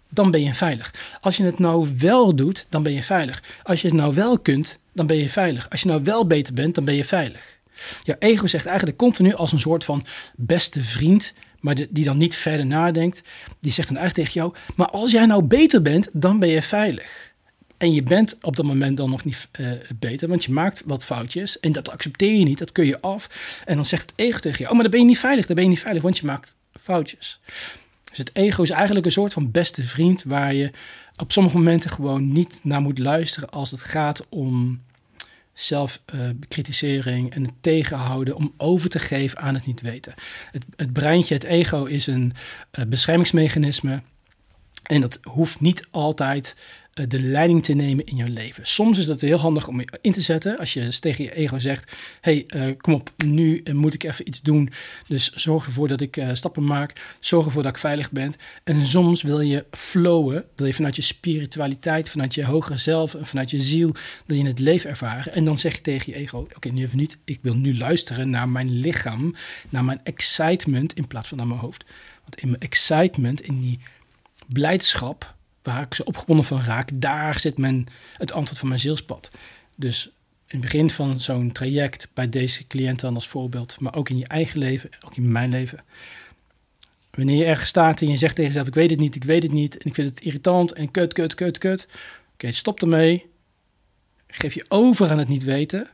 dan 0.10 0.32
ben 0.32 0.44
je 0.44 0.54
veilig. 0.54 0.94
Als 1.22 1.38
je 1.38 1.44
het 1.44 1.60
nou 1.60 1.90
wel 1.98 2.36
doet, 2.36 2.66
dan 2.70 2.84
ben 2.84 2.94
je 2.94 3.04
veilig. 3.04 3.44
Als 3.64 3.82
je 3.82 3.88
het 3.88 3.98
nou 3.98 4.14
wel 4.14 4.40
kunt, 4.40 4.80
dan 5.00 5.08
ben 5.08 5.18
je 5.18 5.30
veilig. 5.30 5.70
Als 5.70 5.82
je 5.82 5.88
nou 5.88 6.04
wel 6.04 6.28
beter 6.28 6.54
bent, 6.54 6.76
dan 6.76 6.86
ben 6.86 6.96
je 6.96 7.06
veilig. 7.06 7.60
Je 8.04 8.16
ego 8.20 8.48
zegt 8.48 8.66
eigenlijk 8.66 8.98
continu 8.98 9.34
als 9.34 9.52
een 9.52 9.60
soort 9.60 9.86
van 9.86 10.06
beste 10.36 10.82
vriend, 10.82 11.34
maar 11.60 11.76
die 11.90 12.04
dan 12.04 12.18
niet 12.18 12.36
verder 12.36 12.66
nadenkt. 12.66 13.22
Die 13.60 13.72
zegt 13.72 13.88
dan 13.88 13.98
eigenlijk 13.98 14.28
tegen 14.28 14.42
jou, 14.42 14.64
maar 14.76 14.90
als 14.90 15.12
jij 15.12 15.26
nou 15.26 15.44
beter 15.44 15.82
bent, 15.82 16.10
dan 16.14 16.40
ben 16.40 16.50
je 16.50 16.62
veilig. 16.62 17.28
En 17.78 17.94
je 17.94 18.04
bent 18.04 18.38
op 18.42 18.56
dat 18.56 18.66
moment 18.66 18.98
dan 18.98 19.10
nog 19.10 19.26
niet 19.26 19.48
uh, 19.60 19.72
beter, 20.00 20.28
want 20.28 20.44
je 20.44 20.52
maakt 20.52 20.84
wat 20.86 21.06
foutjes 21.06 21.60
en 21.60 21.72
dat 21.72 21.90
accepteer 21.90 22.34
je 22.34 22.46
niet, 22.46 22.58
dat 22.58 22.72
kun 22.72 22.86
je 22.86 23.02
af. 23.02 23.30
En 23.66 23.76
dan 23.76 23.86
zegt 23.86 24.10
het 24.10 24.20
ego 24.20 24.40
tegen 24.40 24.58
jou, 24.58 24.70
oh 24.70 24.74
maar 24.74 24.84
dan 24.84 24.92
ben 24.92 25.00
je 25.00 25.06
niet 25.06 25.20
veilig, 25.20 25.46
dan 25.46 25.56
ben 25.56 25.64
je 25.64 25.70
niet 25.70 25.80
veilig, 25.80 26.04
want 26.04 26.18
je 26.18 26.26
maakt 26.26 26.56
foutjes. 26.82 27.40
Dus 28.04 28.18
het 28.18 28.30
ego 28.34 28.64
is 28.64 28.70
eigenlijk 28.70 29.06
een 29.06 29.12
soort 29.12 29.34
van 29.34 29.52
beste 29.52 29.84
vriend 29.84 30.24
waar 30.24 30.54
je 30.54 30.72
op 31.16 31.32
sommige 31.32 31.58
momenten 31.58 31.90
gewoon 31.90 32.32
niet 32.32 32.60
naar 32.64 32.82
moet 32.82 33.00
luisteren 33.00 33.50
als 33.50 33.72
het 33.72 33.82
gaat 33.82 34.26
om 34.30 34.80
zelfbekritisering 35.60 37.30
uh, 37.30 37.36
en 37.36 37.44
het 37.44 37.54
tegenhouden 37.62 38.36
om 38.36 38.54
over 38.58 38.90
te 38.90 39.00
geven 39.00 39.38
aan 39.38 39.54
het 39.54 39.66
niet 39.66 39.82
weten. 39.82 40.14
Het, 40.52 40.66
het 40.76 40.94
breintje, 40.94 41.34
het 41.34 41.44
ego, 41.44 41.86
is 41.86 42.08
een 42.08 42.34
uh, 42.80 42.86
beschermingsmechanisme. 42.86 44.02
En 44.84 45.02
dat 45.02 45.20
hoeft 45.24 45.60
niet 45.60 45.88
altijd 45.92 46.56
eh, 46.56 46.64
de 46.94 47.22
leiding 47.22 47.64
te 47.64 47.74
nemen 47.74 48.06
in 48.06 48.16
jouw 48.16 48.28
leven. 48.28 48.66
Soms 48.66 48.98
is 48.98 49.06
dat 49.06 49.22
heel 49.22 49.38
handig 49.38 49.68
om 49.68 49.80
je 49.80 49.88
in 50.02 50.12
te 50.12 50.22
zetten. 50.22 50.58
Als 50.58 50.74
je 50.74 51.00
tegen 51.00 51.24
je 51.24 51.36
ego 51.36 51.60
zegt: 51.60 51.92
hey, 52.22 52.44
uh, 52.48 52.74
kom 52.78 52.94
op, 52.94 53.12
nu 53.26 53.62
uh, 53.64 53.74
moet 53.74 53.94
ik 53.94 54.04
even 54.04 54.28
iets 54.28 54.42
doen. 54.42 54.72
Dus 55.08 55.32
zorg 55.32 55.66
ervoor 55.66 55.88
dat 55.88 56.02
ik 56.02 56.24
stappen 56.34 56.66
maak. 56.66 57.18
Zorg 57.20 57.46
ervoor 57.46 57.64
dat 57.64 57.72
ik 57.72 57.78
veilig 57.78 58.12
ben. 58.12 58.34
En 58.64 58.88
soms 58.88 59.22
wil 59.22 59.42
je 59.42 59.66
flowen. 59.72 60.46
Wil 60.56 60.66
je 60.66 60.74
vanuit 60.74 60.96
je 60.96 61.02
spiritualiteit, 61.02 62.10
vanuit 62.10 62.36
je 62.36 62.46
hogere 62.46 62.78
zelf 62.78 63.14
en 63.14 63.26
vanuit 63.26 63.52
je 63.52 63.62
ziel. 63.64 63.96
Wil 64.26 64.38
je 64.38 64.46
het 64.46 64.60
leven 64.60 64.90
ervaren. 64.90 65.34
En 65.34 65.46
dan 65.46 65.58
zeg 65.58 65.76
je 65.76 65.82
tegen 65.82 66.14
je 66.14 66.20
ego: 66.20 66.48
Oké, 66.56 66.70
nu 66.70 66.84
even 66.84 66.98
niet. 66.98 67.18
Ik 67.26 67.40
wil 67.42 67.56
nu 67.56 67.78
luisteren 67.78 68.30
naar 68.30 68.50
mijn 68.50 68.80
lichaam. 68.80 69.36
Naar 69.70 69.84
mijn 69.84 70.00
excitement 70.04 70.94
in 70.94 71.08
plaats 71.08 71.28
van 71.28 71.38
naar 71.38 71.48
mijn 71.48 71.60
hoofd. 71.60 71.86
Want 72.22 72.42
in 72.42 72.48
mijn 72.48 72.62
excitement, 72.62 73.42
in 73.42 73.62
die 73.62 73.80
blijdschap 74.48 75.38
waar 75.64 75.82
ik 75.82 75.94
zo 75.94 76.04
opgewonden 76.04 76.46
van 76.46 76.62
raak, 76.62 76.90
daar 76.94 77.40
zit 77.40 77.58
men 77.58 77.86
het 78.18 78.32
antwoord 78.32 78.60
van 78.60 78.68
mijn 78.68 78.80
zielspad. 78.80 79.32
Dus 79.76 80.06
in 80.50 80.60
het 80.60 80.62
begin 80.62 80.90
van 80.90 81.20
zo'n 81.20 81.52
traject, 81.52 82.08
bij 82.14 82.30
deze 82.30 82.68
cliënt 82.68 83.00
dan 83.00 83.16
als 83.16 83.28
voorbeeld, 83.28 83.80
maar 83.80 83.96
ook 83.96 84.10
in 84.10 84.18
je 84.18 84.28
eigen 84.28 84.60
leven, 84.60 84.90
ook 85.06 85.16
in 85.16 85.32
mijn 85.32 85.50
leven. 85.50 85.80
Wanneer 87.12 87.38
je 87.38 87.46
ergens 87.46 87.70
staat 87.70 88.02
en 88.02 88.10
je 88.10 88.18
zegt 88.18 88.36
tegen 88.36 88.52
jezelf, 88.52 88.68
ik 88.68 88.74
weet 88.74 88.90
het 88.90 89.00
niet, 89.00 89.16
ik 89.16 89.24
weet 89.24 89.44
het 89.44 89.52
niet, 89.52 89.78
en 89.78 89.88
ik 89.88 89.94
vind 89.94 90.10
het 90.10 90.22
irritant 90.22 90.74
en 90.74 90.92
kut, 90.92 91.14
kut, 91.14 91.34
kut, 91.34 91.58
kut. 91.58 91.88
Oké, 92.34 92.52
stop 92.52 92.82
ermee. 92.82 93.26
Geef 94.28 94.54
je 94.54 94.66
over 94.68 95.12
aan 95.12 95.20
het 95.20 95.28
niet 95.28 95.44
weten. 95.44 95.90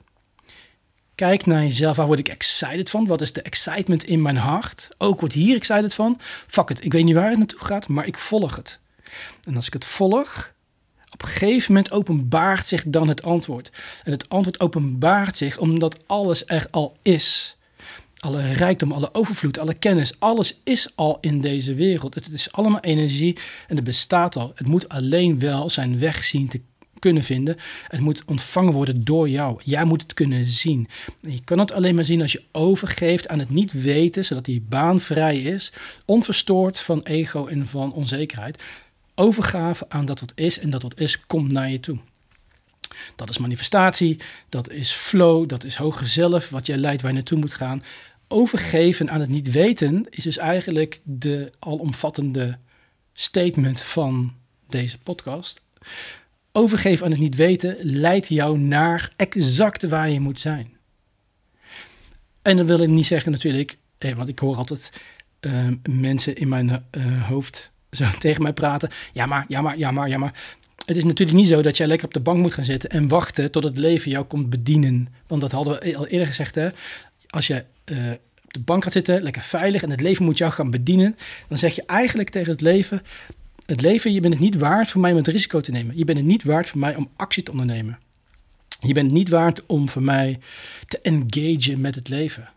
Kijk 1.15 1.45
naar 1.45 1.63
jezelf, 1.63 1.95
waar 1.95 2.08
word 2.08 2.19
ik 2.19 2.28
excited 2.30 2.89
van? 2.89 3.08
Wat 3.08 3.21
is 3.21 3.34
de 3.34 3.41
excitement 3.41 4.04
in 4.04 4.21
mijn 4.21 4.38
hart? 4.38 4.89
Ook 4.97 5.19
word 5.19 5.34
hier 5.34 5.56
excited 5.56 5.93
van. 5.93 6.19
Fuck 6.47 6.69
it, 6.69 6.86
ik 6.86 6.93
weet 6.93 7.04
niet 7.04 7.15
waar 7.15 7.30
het 7.30 7.38
naartoe 7.38 7.60
gaat, 7.60 7.88
maar 7.88 8.08
ik 8.08 8.17
volg 8.17 8.56
het. 8.56 8.80
En 9.43 9.56
als 9.56 9.67
ik 9.67 9.73
het 9.73 9.86
volg, 9.86 10.54
op 11.15 11.21
een 11.21 11.28
gegeven 11.28 11.73
moment 11.73 11.91
openbaart 11.91 12.67
zich 12.67 12.84
dan 12.88 13.08
het 13.08 13.23
antwoord. 13.23 13.71
En 14.04 14.12
het 14.12 14.30
antwoord 14.30 14.60
openbaart 14.60 15.38
zich 15.38 15.58
omdat 15.58 15.97
alles 16.06 16.43
er 16.45 16.67
al 16.71 16.97
is. 17.01 17.58
Alle 18.19 18.51
rijkdom, 18.51 18.91
alle 18.91 19.13
overvloed, 19.13 19.60
alle 19.60 19.73
kennis, 19.73 20.19
alles 20.19 20.60
is 20.63 20.89
al 20.95 21.17
in 21.21 21.41
deze 21.41 21.73
wereld. 21.73 22.15
Het 22.15 22.30
is 22.32 22.51
allemaal 22.51 22.80
energie 22.80 23.38
en 23.67 23.75
het 23.75 23.86
bestaat 23.86 24.36
al. 24.36 24.51
Het 24.56 24.67
moet 24.67 24.89
alleen 24.89 25.39
wel 25.39 25.69
zijn 25.69 25.99
weg 25.99 26.23
zien 26.23 26.47
te 26.47 26.62
kunnen 26.99 27.23
vinden. 27.23 27.58
Het 27.88 27.99
moet 27.99 28.23
ontvangen 28.25 28.73
worden 28.73 29.04
door 29.04 29.30
jou. 29.30 29.60
Jij 29.63 29.84
moet 29.84 30.01
het 30.01 30.13
kunnen 30.13 30.47
zien. 30.47 30.88
je 31.21 31.43
kan 31.43 31.60
het 31.60 31.71
alleen 31.71 31.95
maar 31.95 32.06
zien 32.06 32.21
als 32.21 32.32
je 32.32 32.43
overgeeft 32.51 33.28
aan 33.28 33.39
het 33.39 33.49
niet 33.49 33.71
weten, 33.71 34.25
zodat 34.25 34.45
die 34.45 34.65
baan 34.69 34.99
vrij 34.99 35.38
is, 35.38 35.71
onverstoord 36.06 36.80
van 36.80 37.01
ego 37.04 37.45
en 37.45 37.67
van 37.67 37.93
onzekerheid 37.93 38.63
overgave 39.15 39.89
aan 39.89 40.06
dat 40.06 40.19
wat 40.19 40.32
is 40.36 40.60
en 40.60 40.69
dat 40.69 40.82
wat 40.82 40.99
is 40.99 41.25
komt 41.28 41.51
naar 41.51 41.69
je 41.69 41.80
toe. 41.80 41.97
Dat 43.15 43.30
is 43.30 43.38
manifestatie, 43.38 44.19
dat 44.49 44.69
is 44.69 44.91
flow, 44.91 45.49
dat 45.49 45.63
is 45.63 45.75
hoger 45.75 46.08
zelf, 46.08 46.49
wat 46.49 46.65
je 46.65 46.78
leidt 46.78 47.01
waar 47.01 47.12
je 47.12 47.17
naartoe 47.17 47.39
moet 47.39 47.54
gaan. 47.54 47.84
Overgeven 48.28 49.12
aan 49.12 49.19
het 49.19 49.30
niet 49.30 49.51
weten 49.51 50.06
is 50.10 50.23
dus 50.23 50.38
eigenlijk 50.38 50.99
de 51.04 51.51
alomvattende 51.60 52.58
statement 53.13 53.82
van 53.82 54.34
deze 54.67 54.97
podcast. 54.97 55.62
Overgeven 56.51 57.06
aan 57.06 57.12
het 57.12 57.19
niet 57.19 57.36
weten 57.36 57.78
leidt 57.82 58.28
jou 58.28 58.58
naar 58.58 59.12
exact 59.15 59.88
waar 59.88 60.10
je 60.10 60.19
moet 60.19 60.39
zijn. 60.39 60.78
En 62.41 62.58
dan 62.58 62.65
wil 62.65 62.80
ik 62.80 62.89
niet 62.89 63.06
zeggen 63.06 63.32
natuurlijk, 63.32 63.78
want 64.15 64.28
ik 64.28 64.39
hoor 64.39 64.56
altijd 64.56 64.91
ehm, 65.39 65.75
mensen 65.89 66.36
in 66.36 66.47
mijn 66.47 66.86
eh, 66.91 67.28
hoofd 67.28 67.71
zo 67.95 68.05
tegen 68.19 68.41
mij 68.41 68.53
praten. 68.53 68.89
Ja, 69.13 69.25
maar, 69.25 69.45
ja, 69.47 69.62
maar, 69.62 69.77
ja, 69.77 69.91
maar, 69.91 70.10
ja, 70.10 70.17
maar. 70.17 70.34
Het 70.86 70.97
is 70.97 71.03
natuurlijk 71.03 71.38
niet 71.38 71.47
zo 71.47 71.62
dat 71.62 71.77
jij 71.77 71.88
lekker 71.88 72.08
op 72.08 72.13
de 72.13 72.19
bank 72.19 72.39
moet 72.39 72.53
gaan 72.53 72.65
zitten 72.65 72.89
en 72.89 73.08
wachten 73.08 73.51
tot 73.51 73.63
het 73.63 73.77
leven 73.77 74.12
jou 74.12 74.25
komt 74.25 74.49
bedienen. 74.49 75.08
Want 75.27 75.41
dat 75.41 75.51
hadden 75.51 75.79
we 75.79 75.97
al 75.97 76.08
eerder 76.08 76.27
gezegd, 76.27 76.55
hè. 76.55 76.69
Als 77.29 77.47
je 77.47 77.63
uh, 77.86 78.12
op 78.45 78.53
de 78.53 78.60
bank 78.60 78.84
gaat 78.84 78.93
zitten, 78.93 79.21
lekker 79.21 79.41
veilig, 79.41 79.84
en 79.84 79.89
het 79.89 80.01
leven 80.01 80.25
moet 80.25 80.38
jou 80.38 80.51
gaan 80.51 80.69
bedienen, 80.69 81.17
dan 81.47 81.58
zeg 81.58 81.75
je 81.75 81.84
eigenlijk 81.86 82.29
tegen 82.29 82.51
het 82.51 82.62
leven: 82.62 83.01
Het 83.65 83.81
leven, 83.81 84.13
je 84.13 84.19
bent 84.19 84.34
het 84.34 84.43
niet 84.43 84.55
waard 84.55 84.89
voor 84.89 85.01
mij 85.01 85.12
om 85.12 85.17
het 85.17 85.27
risico 85.27 85.62
te 85.62 85.71
nemen. 85.71 85.97
Je 85.97 86.05
bent 86.05 86.17
het 86.17 86.27
niet 86.27 86.43
waard 86.43 86.69
voor 86.69 86.79
mij 86.79 86.95
om 86.95 87.10
actie 87.15 87.43
te 87.43 87.51
ondernemen. 87.51 87.99
Je 88.79 88.93
bent 88.93 89.05
het 89.05 89.15
niet 89.15 89.29
waard 89.29 89.65
om 89.65 89.89
voor 89.89 90.03
mij 90.03 90.39
te 90.88 90.99
engagen 91.01 91.81
met 91.81 91.95
het 91.95 92.10
leven. 92.10 92.49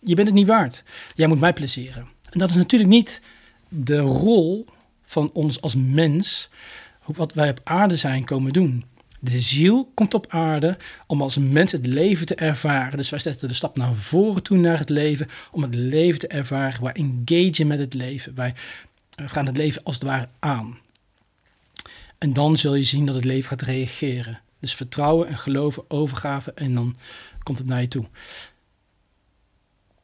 Je 0.00 0.14
bent 0.14 0.26
het 0.26 0.36
niet 0.36 0.46
waard. 0.46 0.82
Jij 1.14 1.26
moet 1.26 1.40
mij 1.40 1.52
plezieren. 1.52 2.06
En 2.30 2.38
dat 2.38 2.50
is 2.50 2.56
natuurlijk 2.56 2.90
niet 2.90 3.20
de 3.68 3.98
rol 3.98 4.66
van 5.14 5.30
ons 5.32 5.60
als 5.60 5.74
mens, 5.74 6.50
wat 7.04 7.32
wij 7.34 7.50
op 7.50 7.60
aarde 7.64 7.96
zijn 7.96 8.24
komen 8.24 8.52
doen. 8.52 8.84
De 9.20 9.40
ziel 9.40 9.90
komt 9.94 10.14
op 10.14 10.26
aarde 10.28 10.76
om 11.06 11.22
als 11.22 11.38
mens 11.38 11.72
het 11.72 11.86
leven 11.86 12.26
te 12.26 12.34
ervaren. 12.34 12.96
Dus 12.96 13.10
wij 13.10 13.18
zetten 13.18 13.48
de 13.48 13.54
stap 13.54 13.76
naar 13.76 13.94
voren 13.94 14.42
toe 14.42 14.56
naar 14.56 14.78
het 14.78 14.88
leven, 14.88 15.28
om 15.50 15.62
het 15.62 15.74
leven 15.74 16.18
te 16.18 16.26
ervaren. 16.26 16.82
Wij 16.82 16.92
engagen 16.92 17.66
met 17.66 17.78
het 17.78 17.94
leven. 17.94 18.34
Wij 18.34 18.54
gaan 19.16 19.46
het 19.46 19.56
leven 19.56 19.82
als 19.82 19.94
het 19.94 20.04
ware 20.04 20.28
aan. 20.38 20.78
En 22.18 22.32
dan 22.32 22.56
zul 22.56 22.74
je 22.74 22.82
zien 22.82 23.06
dat 23.06 23.14
het 23.14 23.24
leven 23.24 23.48
gaat 23.48 23.62
reageren. 23.62 24.40
Dus 24.60 24.74
vertrouwen 24.74 25.28
en 25.28 25.38
geloven, 25.38 25.90
overgave 25.90 26.52
en 26.52 26.74
dan 26.74 26.96
komt 27.42 27.58
het 27.58 27.66
naar 27.66 27.80
je 27.80 27.88
toe. 27.88 28.06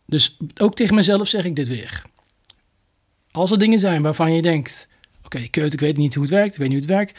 Dus 0.07 0.37
ook 0.57 0.75
tegen 0.75 0.95
mezelf 0.95 1.29
zeg 1.29 1.45
ik 1.45 1.57
dit 1.57 1.69
weer. 1.69 2.03
Als 3.31 3.51
er 3.51 3.59
dingen 3.59 3.79
zijn 3.79 4.03
waarvan 4.03 4.33
je 4.33 4.43
denkt: 4.43 4.89
oké, 5.37 5.45
okay, 5.47 5.67
ik 5.67 5.81
weet 5.81 5.97
niet 5.97 6.15
hoe 6.15 6.23
het 6.23 6.33
werkt, 6.33 6.53
ik 6.53 6.59
weet 6.59 6.69
niet 6.69 6.79
hoe 6.79 6.87
het 6.87 6.97
werkt. 6.97 7.19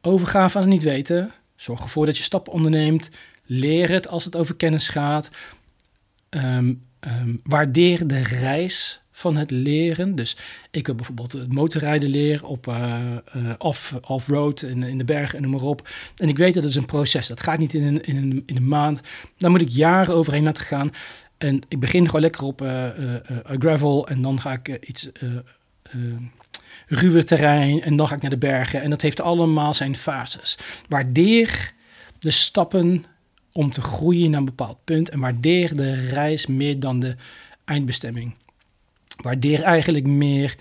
Overgave 0.00 0.56
aan 0.56 0.64
het 0.64 0.72
niet 0.72 0.82
weten. 0.82 1.32
Zorg 1.56 1.82
ervoor 1.82 2.06
dat 2.06 2.16
je 2.16 2.22
stappen 2.22 2.52
onderneemt. 2.52 3.10
Leer 3.46 3.90
het 3.90 4.08
als 4.08 4.24
het 4.24 4.36
over 4.36 4.54
kennis 4.54 4.88
gaat. 4.88 5.30
Um, 6.30 6.82
um, 7.00 7.40
waardeer 7.44 8.06
de 8.06 8.20
reis 8.20 9.00
van 9.10 9.36
het 9.36 9.50
leren. 9.50 10.14
Dus 10.14 10.36
ik 10.70 10.86
wil 10.86 10.94
bijvoorbeeld 10.94 11.32
het 11.32 11.52
motorrijden 11.52 12.08
leren 12.08 12.48
op 12.48 12.66
uh, 12.66 13.00
uh, 13.36 13.52
off, 13.58 13.94
off-road 14.06 14.62
in, 14.62 14.82
in 14.82 14.98
de 14.98 15.04
bergen 15.04 15.36
en 15.36 15.42
noem 15.42 15.50
maar 15.50 15.62
op. 15.62 15.88
En 16.16 16.28
ik 16.28 16.38
weet 16.38 16.54
dat 16.54 16.62
het 16.62 16.74
een 16.74 16.84
proces. 16.84 17.26
Dat 17.26 17.42
gaat 17.42 17.58
niet 17.58 17.74
in 17.74 17.82
een, 17.82 18.04
in 18.04 18.16
een, 18.16 18.42
in 18.46 18.56
een 18.56 18.68
maand. 18.68 19.00
Daar 19.36 19.50
moet 19.50 19.60
ik 19.60 19.68
jaren 19.68 20.14
overheen 20.14 20.44
laten 20.44 20.64
gaan. 20.64 20.90
En 21.38 21.60
ik 21.68 21.80
begin 21.80 22.06
gewoon 22.06 22.20
lekker 22.20 22.44
op 22.44 22.62
uh, 22.62 22.88
gravel 23.42 24.08
en 24.08 24.22
dan 24.22 24.40
ga 24.40 24.52
ik 24.52 24.86
iets 24.86 25.10
ruwer 26.94 27.24
terrein 27.24 27.82
en 27.82 27.96
dan 27.96 28.08
ga 28.08 28.14
ik 28.14 28.20
naar 28.20 28.30
de 28.30 28.36
bergen. 28.36 28.82
En 28.82 28.90
dat 28.90 29.00
heeft 29.02 29.20
allemaal 29.20 29.74
zijn 29.74 29.96
fases. 29.96 30.58
Waardeer 30.88 31.72
de 32.18 32.30
stappen 32.30 33.04
om 33.52 33.72
te 33.72 33.80
groeien 33.80 34.30
naar 34.30 34.38
een 34.38 34.44
bepaald 34.44 34.84
punt 34.84 35.08
en 35.08 35.20
waardeer 35.20 35.76
de 35.76 35.92
reis 35.92 36.46
meer 36.46 36.80
dan 36.80 37.00
de 37.00 37.16
eindbestemming. 37.64 38.34
Waardeer 39.16 39.62
eigenlijk 39.62 40.06
meer 40.06 40.56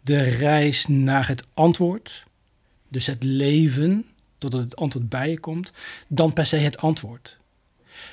de 0.00 0.20
reis 0.20 0.86
naar 0.86 1.28
het 1.28 1.44
antwoord, 1.54 2.24
dus 2.88 3.06
het 3.06 3.24
leven, 3.24 4.06
totdat 4.38 4.60
het 4.60 4.76
antwoord 4.76 5.08
bij 5.08 5.30
je 5.30 5.40
komt, 5.40 5.72
dan 6.08 6.32
per 6.32 6.46
se 6.46 6.56
het 6.56 6.78
antwoord. 6.78 7.40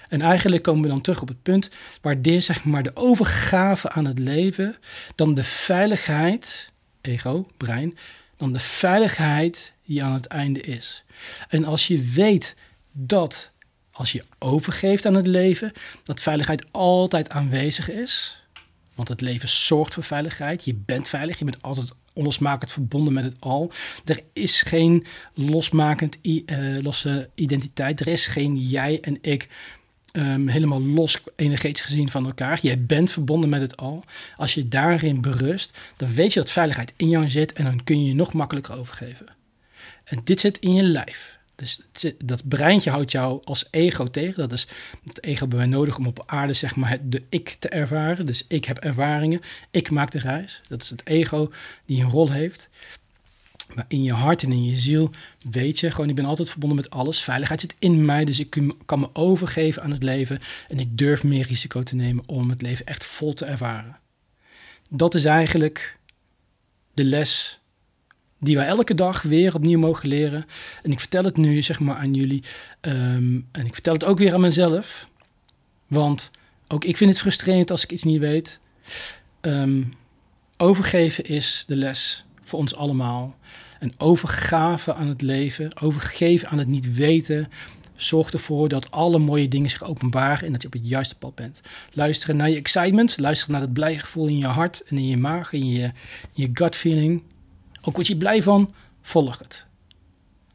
En 0.09 0.21
eigenlijk 0.21 0.63
komen 0.63 0.81
we 0.81 0.87
dan 0.87 1.01
terug 1.01 1.21
op 1.21 1.27
het 1.27 1.41
punt 1.43 1.69
waardeer 2.01 2.41
zeg 2.41 2.63
maar 2.63 2.83
de 2.83 2.95
overgave 2.95 3.89
aan 3.89 4.05
het 4.05 4.19
leven, 4.19 4.75
dan 5.15 5.33
de 5.33 5.43
veiligheid, 5.43 6.71
ego, 7.01 7.47
brein, 7.57 7.97
dan 8.37 8.53
de 8.53 8.59
veiligheid 8.59 9.73
die 9.85 10.03
aan 10.03 10.13
het 10.13 10.25
einde 10.25 10.61
is. 10.61 11.03
En 11.49 11.65
als 11.65 11.87
je 11.87 12.01
weet 12.01 12.55
dat 12.91 13.51
als 13.91 14.11
je 14.11 14.23
overgeeft 14.39 15.05
aan 15.05 15.13
het 15.13 15.27
leven, 15.27 15.71
dat 16.03 16.19
veiligheid 16.19 16.65
altijd 16.71 17.29
aanwezig 17.29 17.89
is, 17.89 18.39
want 18.99 19.11
het 19.11 19.21
leven 19.21 19.49
zorgt 19.49 19.93
voor 19.93 20.03
veiligheid. 20.03 20.65
Je 20.65 20.73
bent 20.73 21.07
veilig. 21.07 21.39
Je 21.39 21.45
bent 21.45 21.61
altijd 21.61 21.91
onlosmakend 22.13 22.71
verbonden 22.71 23.13
met 23.13 23.23
het 23.23 23.35
al. 23.39 23.71
Er 24.05 24.19
is 24.33 24.61
geen 24.61 25.05
losmakend 25.33 26.17
uh, 26.21 26.43
losse 26.81 27.29
identiteit. 27.35 27.99
Er 27.99 28.07
is 28.07 28.27
geen 28.27 28.57
jij 28.57 28.99
en 29.01 29.17
ik 29.21 29.47
um, 30.19 30.47
helemaal 30.47 30.81
los 30.81 31.19
energetisch 31.35 31.85
gezien 31.85 32.09
van 32.09 32.25
elkaar. 32.25 32.59
Jij 32.61 32.85
bent 32.85 33.11
verbonden 33.11 33.49
met 33.49 33.61
het 33.61 33.77
al. 33.77 34.03
Als 34.37 34.53
je 34.53 34.67
daarin 34.67 35.21
berust, 35.21 35.77
dan 35.97 36.13
weet 36.13 36.33
je 36.33 36.39
dat 36.39 36.51
veiligheid 36.51 36.93
in 36.95 37.09
jou 37.09 37.29
zit 37.29 37.53
en 37.53 37.63
dan 37.63 37.83
kun 37.83 38.01
je 38.01 38.07
je 38.07 38.15
nog 38.15 38.33
makkelijker 38.33 38.77
overgeven. 38.77 39.25
En 40.03 40.21
dit 40.23 40.39
zit 40.39 40.57
in 40.57 40.73
je 40.73 40.83
lijf. 40.83 41.37
Dus 41.55 41.81
dat 42.23 42.47
breintje 42.47 42.89
houdt 42.89 43.11
jou 43.11 43.41
als 43.43 43.67
ego 43.71 44.09
tegen. 44.09 44.35
Dat 44.35 44.51
is 44.51 44.67
het 45.03 45.23
ego 45.23 45.47
bij 45.47 45.57
mij 45.57 45.67
nodig 45.67 45.97
om 45.97 46.07
op 46.07 46.23
aarde 46.25 46.53
zeg 46.53 46.75
maar 46.75 46.89
het, 46.89 47.11
de 47.11 47.23
ik 47.29 47.55
te 47.59 47.69
ervaren. 47.69 48.25
Dus 48.25 48.45
ik 48.47 48.65
heb 48.65 48.77
ervaringen, 48.77 49.41
ik 49.71 49.89
maak 49.89 50.11
de 50.11 50.19
reis. 50.19 50.61
Dat 50.67 50.81
is 50.81 50.89
het 50.89 51.01
ego 51.05 51.51
die 51.85 52.03
een 52.03 52.09
rol 52.09 52.31
heeft. 52.31 52.69
Maar 53.75 53.85
in 53.87 54.03
je 54.03 54.13
hart 54.13 54.43
en 54.43 54.51
in 54.51 54.65
je 54.65 54.75
ziel 54.75 55.11
weet 55.49 55.79
je 55.79 55.91
gewoon, 55.91 56.09
ik 56.09 56.15
ben 56.15 56.25
altijd 56.25 56.49
verbonden 56.49 56.77
met 56.77 56.89
alles. 56.89 57.21
Veiligheid 57.21 57.61
zit 57.61 57.75
in 57.79 58.05
mij, 58.05 58.25
dus 58.25 58.39
ik 58.39 58.57
kan 58.85 58.99
me 58.99 59.09
overgeven 59.13 59.83
aan 59.83 59.91
het 59.91 60.03
leven. 60.03 60.39
En 60.67 60.79
ik 60.79 60.97
durf 60.97 61.23
meer 61.23 61.47
risico 61.47 61.83
te 61.83 61.95
nemen 61.95 62.23
om 62.27 62.49
het 62.49 62.61
leven 62.61 62.85
echt 62.85 63.05
vol 63.05 63.33
te 63.33 63.45
ervaren. 63.45 63.97
Dat 64.89 65.15
is 65.15 65.25
eigenlijk 65.25 65.97
de 66.93 67.03
les 67.03 67.59
die 68.39 68.55
wij 68.55 68.67
elke 68.67 68.93
dag 68.93 69.21
weer 69.21 69.55
opnieuw 69.55 69.79
mogen 69.79 70.07
leren. 70.07 70.45
En 70.83 70.91
ik 70.91 70.99
vertel 70.99 71.23
het 71.23 71.37
nu 71.37 71.61
zeg 71.61 71.79
maar 71.79 71.95
aan 71.95 72.13
jullie. 72.13 72.43
Um, 72.81 73.47
en 73.51 73.65
ik 73.65 73.73
vertel 73.73 73.93
het 73.93 74.03
ook 74.03 74.17
weer 74.17 74.33
aan 74.33 74.41
mezelf. 74.41 75.07
Want 75.87 76.31
ook 76.67 76.85
ik 76.85 76.97
vind 76.97 77.09
het 77.09 77.19
frustrerend 77.19 77.71
als 77.71 77.83
ik 77.83 77.91
iets 77.91 78.03
niet 78.03 78.19
weet. 78.19 78.59
Um, 79.41 79.93
overgeven 80.57 81.23
is 81.25 81.63
de 81.67 81.75
les 81.75 82.25
voor 82.49 82.59
ons 82.59 82.75
allemaal. 82.75 83.35
En 83.79 83.93
overgave 83.97 84.93
aan 84.93 85.07
het 85.07 85.21
leven, 85.21 85.81
overgeven 85.81 86.49
aan 86.49 86.57
het 86.57 86.67
niet 86.67 86.93
weten, 86.93 87.47
zorgt 87.95 88.33
ervoor 88.33 88.69
dat 88.69 88.91
alle 88.91 89.17
mooie 89.17 89.47
dingen 89.47 89.69
zich 89.69 89.83
openbaren 89.83 90.45
en 90.45 90.51
dat 90.51 90.61
je 90.61 90.67
op 90.67 90.73
het 90.73 90.89
juiste 90.89 91.15
pad 91.15 91.35
bent. 91.35 91.61
Luisteren 91.93 92.35
naar 92.35 92.49
je 92.49 92.55
excitement, 92.55 93.19
luisteren 93.19 93.53
naar 93.53 93.61
het 93.61 93.73
blije 93.73 93.99
gevoel 93.99 94.27
in 94.27 94.37
je 94.37 94.45
hart 94.45 94.83
en 94.83 94.97
in 94.97 95.07
je 95.07 95.17
maag, 95.17 95.53
in 95.53 95.69
je, 95.69 95.91
je 96.33 96.49
gut 96.53 96.75
feeling. 96.75 97.23
Ook 97.81 97.95
word 97.95 98.07
je 98.07 98.17
blij 98.17 98.43
van, 98.43 98.73
volg 99.01 99.37
het. 99.37 99.65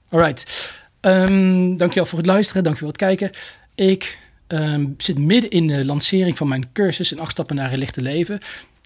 Alright, 0.09 0.73
um, 1.01 1.77
dankjewel 1.77 2.07
voor 2.07 2.19
het 2.19 2.27
luisteren, 2.27 2.65
dankjewel 2.65 2.93
voor 2.93 3.09
het 3.09 3.19
kijken. 3.19 3.41
Ik 3.75 4.19
um, 4.49 4.95
zit 4.97 5.19
midden 5.19 5.51
in 5.51 5.67
de 5.67 5.85
lancering 5.85 6.37
van 6.37 6.49
mijn 6.49 6.73
cursus 6.73 7.13
in 7.13 7.19
acht 7.19 7.31
stappen 7.31 7.57
naar 7.57 7.73
een 7.73 7.79
lichte 7.79 8.03
leven. 8.03 8.41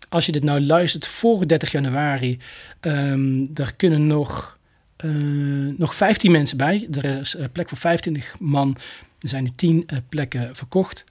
Als 0.08 0.26
je 0.26 0.32
dit 0.32 0.44
nou 0.44 0.60
luistert 0.60 1.06
voor 1.06 1.46
30 1.46 1.72
januari, 1.72 2.38
um, 2.80 3.48
er 3.54 3.74
kunnen 3.76 4.06
nog, 4.06 4.58
uh, 5.04 5.74
nog 5.76 5.94
15 5.94 6.30
mensen 6.30 6.56
bij. 6.56 6.88
Er 6.92 7.04
is 7.04 7.34
uh, 7.34 7.44
plek 7.52 7.68
voor 7.68 7.78
25 7.78 8.34
man. 8.38 8.76
Er 9.20 9.28
zijn 9.28 9.42
nu 9.42 9.50
10 9.56 9.86
uh, 9.86 9.98
plekken 10.08 10.56
verkocht. 10.56 11.04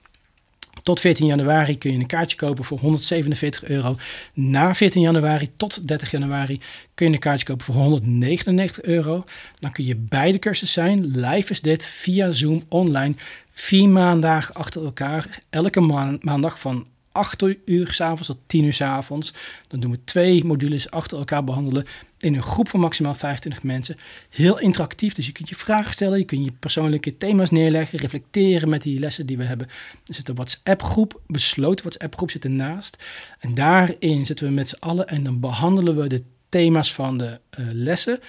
Tot 0.82 1.00
14 1.00 1.26
januari 1.26 1.78
kun 1.78 1.92
je 1.92 1.98
een 1.98 2.06
kaartje 2.06 2.36
kopen 2.36 2.64
voor 2.64 2.78
147 2.78 3.64
euro. 3.64 3.96
Na 4.32 4.74
14 4.74 5.02
januari 5.02 5.48
tot 5.56 5.88
30 5.88 6.10
januari 6.10 6.60
kun 6.94 7.06
je 7.06 7.12
een 7.12 7.18
kaartje 7.18 7.46
kopen 7.46 7.64
voor 7.64 7.74
199 7.74 8.82
euro. 8.82 9.24
Dan 9.54 9.72
kun 9.72 9.84
je 9.84 9.96
beide 9.96 10.38
cursussen 10.38 10.82
zijn. 10.82 11.06
Live 11.06 11.50
is 11.50 11.60
dit 11.60 11.86
via 11.86 12.30
Zoom 12.30 12.62
online. 12.68 13.14
Vier 13.50 13.88
maandagen 13.88 14.54
achter 14.54 14.84
elkaar. 14.84 15.38
Elke 15.50 15.80
maandag 16.20 16.60
van 16.60 16.86
8 17.12 17.42
uur 17.64 17.92
s'avonds 17.92 18.26
tot 18.26 18.38
10 18.46 18.64
uur 18.64 18.72
s'avonds. 18.72 19.32
Dan 19.68 19.80
doen 19.80 19.90
we 19.90 19.98
twee 20.04 20.44
modules 20.44 20.90
achter 20.90 21.18
elkaar 21.18 21.44
behandelen 21.44 21.86
in 22.18 22.34
een 22.34 22.42
groep 22.42 22.68
van 22.68 22.80
maximaal 22.80 23.14
25 23.14 23.62
mensen. 23.62 23.96
Heel 24.30 24.58
interactief, 24.58 25.14
dus 25.14 25.26
je 25.26 25.32
kunt 25.32 25.48
je 25.48 25.54
vragen 25.54 25.92
stellen, 25.92 26.18
je 26.18 26.24
kunt 26.24 26.44
je 26.44 26.52
persoonlijke 26.52 27.16
thema's 27.16 27.50
neerleggen, 27.50 27.98
reflecteren 27.98 28.68
met 28.68 28.82
die 28.82 28.98
lessen 28.98 29.26
die 29.26 29.36
we 29.36 29.44
hebben. 29.44 29.66
Er 30.06 30.14
zit 30.14 30.28
een 30.28 30.34
WhatsApp-groep, 30.34 31.20
besloten 31.26 31.84
WhatsApp-groep 31.84 32.30
zit 32.30 32.44
ernaast. 32.44 33.04
En 33.38 33.54
daarin 33.54 34.26
zitten 34.26 34.46
we 34.46 34.52
met 34.52 34.68
z'n 34.68 34.76
allen 34.78 35.08
en 35.08 35.24
dan 35.24 35.40
behandelen 35.40 35.96
we 35.96 36.06
de 36.06 36.22
thema's 36.48 36.94
van 36.94 37.18
de 37.18 37.40
uh, 37.58 37.66
lessen 37.72 38.20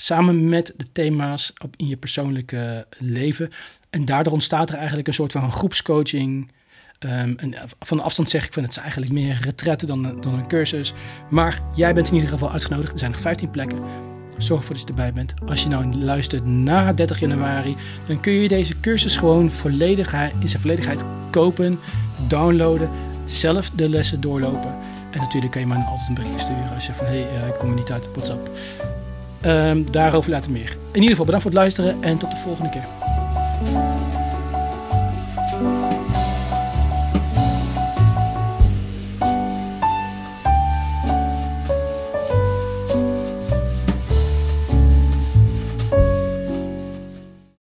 samen 0.00 0.48
met 0.48 0.74
de 0.76 0.92
thema's 0.92 1.52
op, 1.64 1.74
in 1.76 1.86
je 1.86 1.96
persoonlijke 1.96 2.86
leven. 2.98 3.50
En 3.90 4.04
daardoor 4.04 4.32
ontstaat 4.32 4.68
er 4.68 4.76
eigenlijk 4.76 5.08
een 5.08 5.14
soort 5.14 5.32
van 5.32 5.52
groepscoaching 5.52 6.50
Um, 6.98 7.34
en 7.38 7.54
van 7.78 8.00
afstand 8.00 8.28
zeg 8.28 8.46
ik 8.46 8.52
van 8.52 8.62
het 8.62 8.72
is 8.72 8.78
eigenlijk 8.78 9.12
meer 9.12 9.38
retretten 9.42 9.86
dan, 9.88 10.02
dan 10.20 10.34
een 10.34 10.48
cursus. 10.48 10.92
Maar 11.30 11.60
jij 11.74 11.94
bent 11.94 12.08
in 12.08 12.14
ieder 12.14 12.28
geval 12.28 12.50
uitgenodigd. 12.50 12.92
Er 12.92 12.98
zijn 12.98 13.10
nog 13.10 13.20
15 13.20 13.50
plekken. 13.50 13.78
Zorg 14.38 14.60
ervoor 14.60 14.74
dat 14.74 14.84
je 14.84 14.88
erbij 14.88 15.12
bent. 15.12 15.34
Als 15.46 15.62
je 15.62 15.68
nou 15.68 15.94
luistert 15.94 16.46
na 16.46 16.92
30 16.92 17.20
januari, 17.20 17.76
dan 18.06 18.20
kun 18.20 18.32
je 18.32 18.48
deze 18.48 18.80
cursus 18.80 19.16
gewoon 19.16 19.50
in 20.40 20.48
zijn 20.48 20.62
volledigheid 20.62 21.04
kopen, 21.30 21.78
downloaden, 22.28 22.90
zelf 23.26 23.70
de 23.70 23.88
lessen 23.88 24.20
doorlopen. 24.20 24.74
En 25.10 25.20
natuurlijk 25.20 25.52
kan 25.52 25.60
je 25.60 25.66
mij 25.66 25.76
altijd 25.76 26.08
een 26.08 26.14
berichtje 26.14 26.40
sturen 26.40 26.74
als 26.74 26.86
je 26.86 26.94
van 26.94 27.06
hé, 27.06 27.22
hey, 27.22 27.48
ik 27.48 27.54
kom 27.58 27.68
er 27.68 27.74
niet 27.74 27.90
uit 27.90 28.08
WhatsApp. 28.12 28.50
Um, 29.46 29.90
daarover 29.90 30.30
later 30.30 30.50
meer. 30.50 30.76
In 30.92 30.94
ieder 30.94 31.08
geval 31.08 31.24
bedankt 31.24 31.42
voor 31.42 31.52
het 31.54 31.60
luisteren 31.60 32.02
en 32.02 32.18
tot 32.18 32.30
de 32.30 32.36
volgende 32.36 32.70
keer. 32.70 32.86